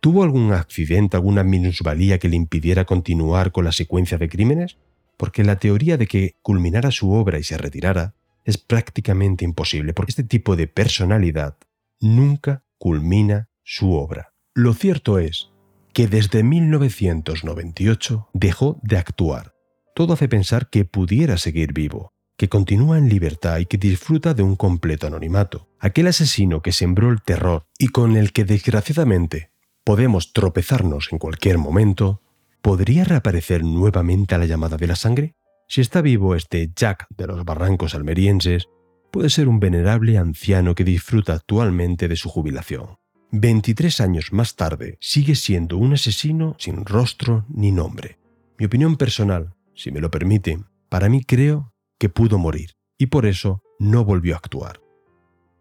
¿Tuvo 0.00 0.24
algún 0.24 0.52
accidente, 0.52 1.16
alguna 1.16 1.44
minusvalía 1.44 2.18
que 2.18 2.28
le 2.28 2.36
impidiera 2.36 2.84
continuar 2.84 3.52
con 3.52 3.64
la 3.64 3.72
secuencia 3.72 4.18
de 4.18 4.28
crímenes? 4.28 4.76
Porque 5.16 5.44
la 5.44 5.56
teoría 5.56 5.96
de 5.96 6.06
que 6.06 6.34
culminara 6.42 6.90
su 6.90 7.12
obra 7.12 7.38
y 7.38 7.44
se 7.44 7.56
retirara 7.56 8.14
es 8.44 8.58
prácticamente 8.58 9.44
imposible, 9.44 9.92
porque 9.94 10.10
este 10.10 10.24
tipo 10.24 10.56
de 10.56 10.66
personalidad 10.66 11.56
nunca 12.00 12.64
culmina 12.78 13.48
su 13.62 13.94
obra. 13.94 14.32
Lo 14.54 14.74
cierto 14.74 15.18
es 15.18 15.50
que 15.92 16.08
desde 16.08 16.42
1998 16.42 18.28
dejó 18.32 18.78
de 18.82 18.98
actuar. 18.98 19.54
Todo 19.94 20.12
hace 20.12 20.28
pensar 20.28 20.68
que 20.68 20.84
pudiera 20.84 21.38
seguir 21.38 21.72
vivo, 21.72 22.12
que 22.36 22.48
continúa 22.48 22.98
en 22.98 23.08
libertad 23.08 23.58
y 23.58 23.66
que 23.66 23.78
disfruta 23.78 24.34
de 24.34 24.42
un 24.42 24.56
completo 24.56 25.06
anonimato. 25.06 25.68
Aquel 25.80 26.06
asesino 26.08 26.62
que 26.62 26.72
sembró 26.72 27.10
el 27.10 27.22
terror 27.22 27.66
y 27.78 27.88
con 27.88 28.16
el 28.16 28.32
que 28.32 28.44
desgraciadamente 28.44 29.50
podemos 29.84 30.32
tropezarnos 30.32 31.08
en 31.12 31.18
cualquier 31.18 31.58
momento, 31.58 32.20
¿podría 32.60 33.04
reaparecer 33.04 33.64
nuevamente 33.64 34.34
a 34.34 34.38
la 34.38 34.46
llamada 34.46 34.76
de 34.76 34.86
la 34.86 34.96
sangre? 34.96 35.34
Si 35.68 35.80
está 35.80 36.02
vivo 36.02 36.34
este 36.34 36.72
Jack 36.74 37.06
de 37.16 37.26
los 37.26 37.44
barrancos 37.44 37.94
almerienses, 37.94 38.68
puede 39.10 39.30
ser 39.30 39.48
un 39.48 39.60
venerable 39.60 40.18
anciano 40.18 40.74
que 40.74 40.84
disfruta 40.84 41.34
actualmente 41.34 42.08
de 42.08 42.16
su 42.16 42.28
jubilación. 42.28 42.98
23 43.32 44.00
años 44.00 44.32
más 44.32 44.56
tarde, 44.56 44.98
sigue 45.00 45.34
siendo 45.34 45.78
un 45.78 45.94
asesino 45.94 46.56
sin 46.58 46.84
rostro 46.84 47.44
ni 47.48 47.72
nombre. 47.72 48.18
Mi 48.58 48.66
opinión 48.66 48.96
personal, 48.96 49.54
si 49.74 49.90
me 49.90 50.00
lo 50.00 50.10
permite, 50.10 50.58
para 50.88 51.08
mí 51.08 51.24
creo 51.24 51.72
que 51.98 52.08
pudo 52.08 52.38
morir 52.38 52.76
y 52.98 53.06
por 53.06 53.26
eso 53.26 53.62
no 53.78 54.04
volvió 54.04 54.34
a 54.34 54.38
actuar. 54.38 54.80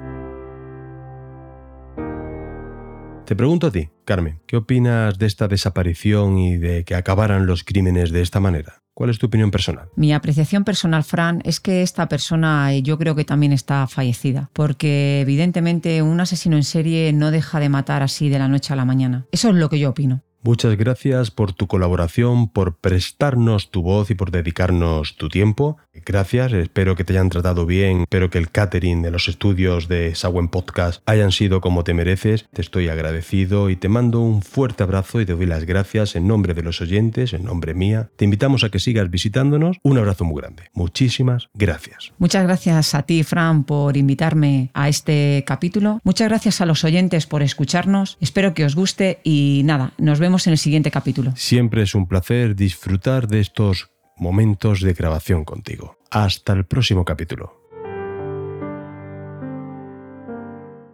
Te 3.25 3.37
pregunto 3.37 3.69
a 3.69 3.71
ti, 3.71 3.89
Carmen, 4.05 4.41
¿qué 4.47 4.57
opinas 4.57 5.17
de 5.17 5.27
esta 5.27 5.47
desaparición 5.47 6.39
y 6.39 6.57
de 6.57 6.85
que 6.85 6.97
acabaran 6.97 7.47
los 7.47 7.63
crímenes 7.63 8.11
de 8.11 8.21
esta 8.21 8.41
manera? 8.41 8.83
¿Cuál 8.95 9.11
es 9.11 9.19
tu 9.19 9.27
opinión 9.27 9.51
personal? 9.51 9.89
Mi 9.97 10.13
apreciación 10.13 10.65
personal, 10.65 11.05
Fran, 11.05 11.41
es 11.45 11.61
que 11.61 11.83
esta 11.83 12.09
persona 12.09 12.77
yo 12.77 12.99
creo 12.99 13.15
que 13.15 13.25
también 13.25 13.53
está 13.53 13.87
fallecida, 13.87 14.51
porque 14.53 15.21
evidentemente 15.21 16.03
un 16.03 16.21
asesino 16.21 16.57
en 16.57 16.65
serie 16.65 17.13
no 17.13 17.31
deja 17.31 17.59
de 17.61 17.69
matar 17.69 18.03
así 18.03 18.29
de 18.29 18.39
la 18.39 18.49
noche 18.49 18.73
a 18.73 18.77
la 18.77 18.85
mañana. 18.85 19.25
Eso 19.31 19.49
es 19.49 19.55
lo 19.55 19.71
que 19.71 19.79
yo 19.79 19.91
opino. 19.91 20.23
Muchas 20.45 20.77
gracias 20.77 21.31
por 21.31 21.53
tu 21.53 21.69
colaboración, 21.69 22.49
por 22.49 22.75
prestarnos 22.75 23.71
tu 23.71 23.83
voz 23.83 24.11
y 24.11 24.17
por 24.17 24.33
dedicarnos 24.33 25.17
tu 25.17 25.29
tiempo. 25.29 25.77
Gracias, 26.05 26.53
espero 26.53 26.97
que 26.97 27.05
te 27.05 27.13
hayan 27.13 27.29
tratado 27.29 27.65
bien, 27.65 28.01
espero 28.01 28.29
que 28.29 28.39
el 28.39 28.51
catering 28.51 29.03
de 29.03 29.13
los 29.13 29.29
estudios 29.29 29.87
de 29.87 30.17
Sawen 30.17 30.49
Podcast 30.49 31.01
hayan 31.07 31.31
sido 31.31 31.61
como 31.61 31.85
te 31.85 31.95
mereces. 31.95 32.49
Te 32.53 32.61
estoy 32.61 32.89
agradecido 32.89 33.71
y 33.71 33.77
te 33.77 33.89
mando 33.89 34.21
un 34.21 34.43
fuerte 34.43 34.83
abrazo 34.83 35.21
y 35.21 35.27
te 35.27 35.35
doy 35.35 35.47
las 35.47 35.65
gracias 35.65 36.17
en 36.17 36.27
nombre 36.27 36.55
de 36.55 36.63
los 36.63 36.81
oyentes, 36.81 37.35
en 37.35 37.45
nombre 37.45 37.75
mía. 37.75 38.11
Te 38.17 38.25
invitamos 38.25 38.65
a 38.65 38.71
que 38.71 38.81
sigas 38.81 39.11
visitándonos. 39.11 39.79
Un 39.85 39.99
abrazo 39.99 40.25
muy 40.25 40.41
grande. 40.41 40.65
Muchísimas 40.75 41.51
gracias. 41.55 42.13
Muchas 42.19 42.43
gracias 42.43 42.97
a 42.97 43.03
ti, 43.03 43.23
Fran, 43.23 43.63
por 43.63 43.97
invitarme 43.97 44.71
a 44.75 44.89
este 44.89 45.45
capítulo. 45.47 46.01
Muchas 46.03 46.29
gracias 46.29 46.61
a 46.61 46.67
los 46.67 46.83
oyentes 46.83 47.29
por 47.29 47.43
escucharnos. 47.43 48.19
Espero 48.21 48.55
que 48.55 48.65
os 48.65 48.75
guste 48.75 49.21
y 49.23 49.63
nada, 49.65 49.93
nos 49.99 50.19
vemos 50.19 50.32
en 50.47 50.53
el 50.53 50.59
siguiente 50.59 50.91
capítulo. 50.91 51.33
Siempre 51.37 51.83
es 51.83 51.95
un 51.95 52.07
placer 52.07 52.57
disfrutar 52.57 53.29
de 53.29 53.41
estos 53.41 53.91
momentos 54.17 54.81
de 54.81 54.93
grabación 54.95 55.45
contigo. 55.45 55.99
Hasta 56.11 56.53
el 56.53 56.65
próximo 56.65 57.05
capítulo. 57.05 57.61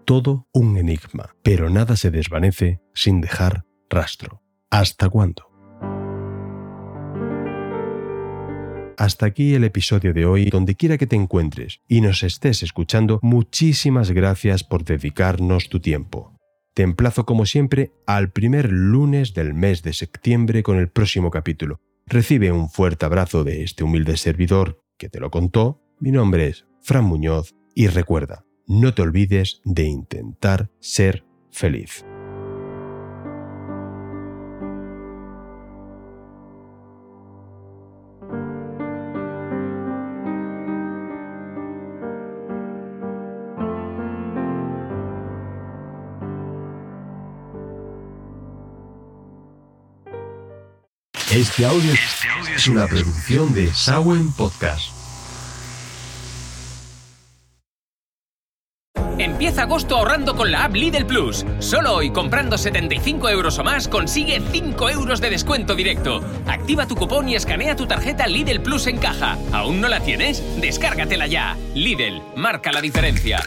Todo 0.05 0.48
un 0.53 0.77
enigma, 0.77 1.35
pero 1.42 1.68
nada 1.68 1.96
se 1.96 2.11
desvanece 2.11 2.81
sin 2.94 3.20
dejar 3.20 3.64
rastro. 3.90 4.42
¿Hasta 4.70 5.09
cuándo? 5.09 5.48
Hasta 8.96 9.27
aquí 9.27 9.55
el 9.55 9.62
episodio 9.62 10.12
de 10.12 10.27
hoy, 10.27 10.46
donde 10.46 10.74
quiera 10.74 10.98
que 10.98 11.07
te 11.07 11.14
encuentres 11.14 11.81
y 11.87 12.01
nos 12.01 12.24
estés 12.24 12.64
escuchando, 12.64 13.20
muchísimas 13.22 14.11
gracias 14.11 14.64
por 14.64 14.85
dedicarnos 14.85 15.68
tu 15.68 15.79
tiempo. 15.79 16.38
Te 16.79 16.85
emplazo 16.85 17.27
como 17.27 17.45
siempre 17.45 17.91
al 18.07 18.31
primer 18.31 18.71
lunes 18.71 19.35
del 19.35 19.53
mes 19.53 19.83
de 19.83 19.93
septiembre 19.93 20.62
con 20.62 20.79
el 20.79 20.88
próximo 20.88 21.29
capítulo. 21.29 21.81
Recibe 22.07 22.53
un 22.53 22.71
fuerte 22.71 23.05
abrazo 23.05 23.43
de 23.43 23.64
este 23.64 23.83
humilde 23.83 24.17
servidor 24.17 24.81
que 24.97 25.09
te 25.09 25.19
lo 25.19 25.33
contó. 25.33 25.83
Mi 25.99 26.12
nombre 26.12 26.47
es 26.47 26.67
Fran 26.81 27.05
Muñoz 27.05 27.57
y 27.75 27.88
recuerda, 27.88 28.45
no 28.69 28.95
te 28.95 29.03
olvides 29.03 29.61
de 29.64 29.87
intentar 29.87 30.71
ser 30.79 31.25
feliz. 31.51 32.05
Este 51.38 51.64
audio, 51.64 51.92
es 52.53 52.66
una 52.66 52.88
producción 52.88 53.55
de 53.55 53.72
Sawen 53.72 54.33
Podcast. 54.33 54.90
Empieza 59.18 59.62
agosto 59.62 59.96
ahorrando 59.96 60.35
con 60.35 60.51
la 60.51 60.64
app 60.64 60.74
Lidl 60.74 61.07
Plus. 61.07 61.46
Solo 61.61 61.94
hoy, 61.94 62.11
comprando 62.11 62.59
75 62.59 63.29
euros 63.29 63.57
o 63.61 63.62
más, 63.62 63.87
consigue 63.87 64.42
5 64.51 64.90
euros 64.90 65.20
de 65.20 65.31
descuento 65.31 65.77
directo. 65.77 66.24
Activa 66.48 66.88
tu 66.88 66.96
cupón 66.96 67.29
y 67.29 67.37
escanea 67.37 67.77
tu 67.77 67.87
tarjeta 67.87 68.27
Lidl 68.27 68.61
Plus 68.61 68.88
en 68.88 68.98
caja. 68.98 69.38
¿Aún 69.53 69.81
no 69.81 69.87
la 69.87 70.01
tienes? 70.01 70.42
Descárgatela 70.61 71.29
ya. 71.29 71.57
Lidl, 71.72 72.20
marca 72.35 72.72
la 72.72 72.81
diferencia. 72.81 73.38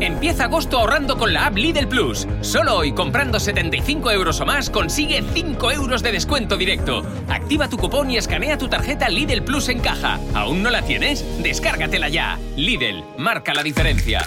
Empieza 0.00 0.44
agosto 0.44 0.78
ahorrando 0.78 1.18
con 1.18 1.34
la 1.34 1.46
app 1.46 1.56
Lidl 1.56 1.86
Plus. 1.86 2.26
Solo 2.40 2.76
hoy, 2.76 2.92
comprando 2.92 3.38
75 3.38 4.10
euros 4.10 4.40
o 4.40 4.46
más, 4.46 4.70
consigue 4.70 5.22
5 5.34 5.72
euros 5.72 6.02
de 6.02 6.12
descuento 6.12 6.56
directo. 6.56 7.02
Activa 7.28 7.68
tu 7.68 7.76
cupón 7.76 8.10
y 8.10 8.16
escanea 8.16 8.56
tu 8.56 8.68
tarjeta 8.68 9.10
Lidl 9.10 9.42
Plus 9.42 9.68
en 9.68 9.80
caja. 9.80 10.18
¿Aún 10.34 10.62
no 10.62 10.70
la 10.70 10.82
tienes? 10.82 11.24
Descárgatela 11.42 12.08
ya. 12.08 12.38
Lidl, 12.56 13.04
marca 13.18 13.52
la 13.52 13.62
diferencia. 13.62 14.22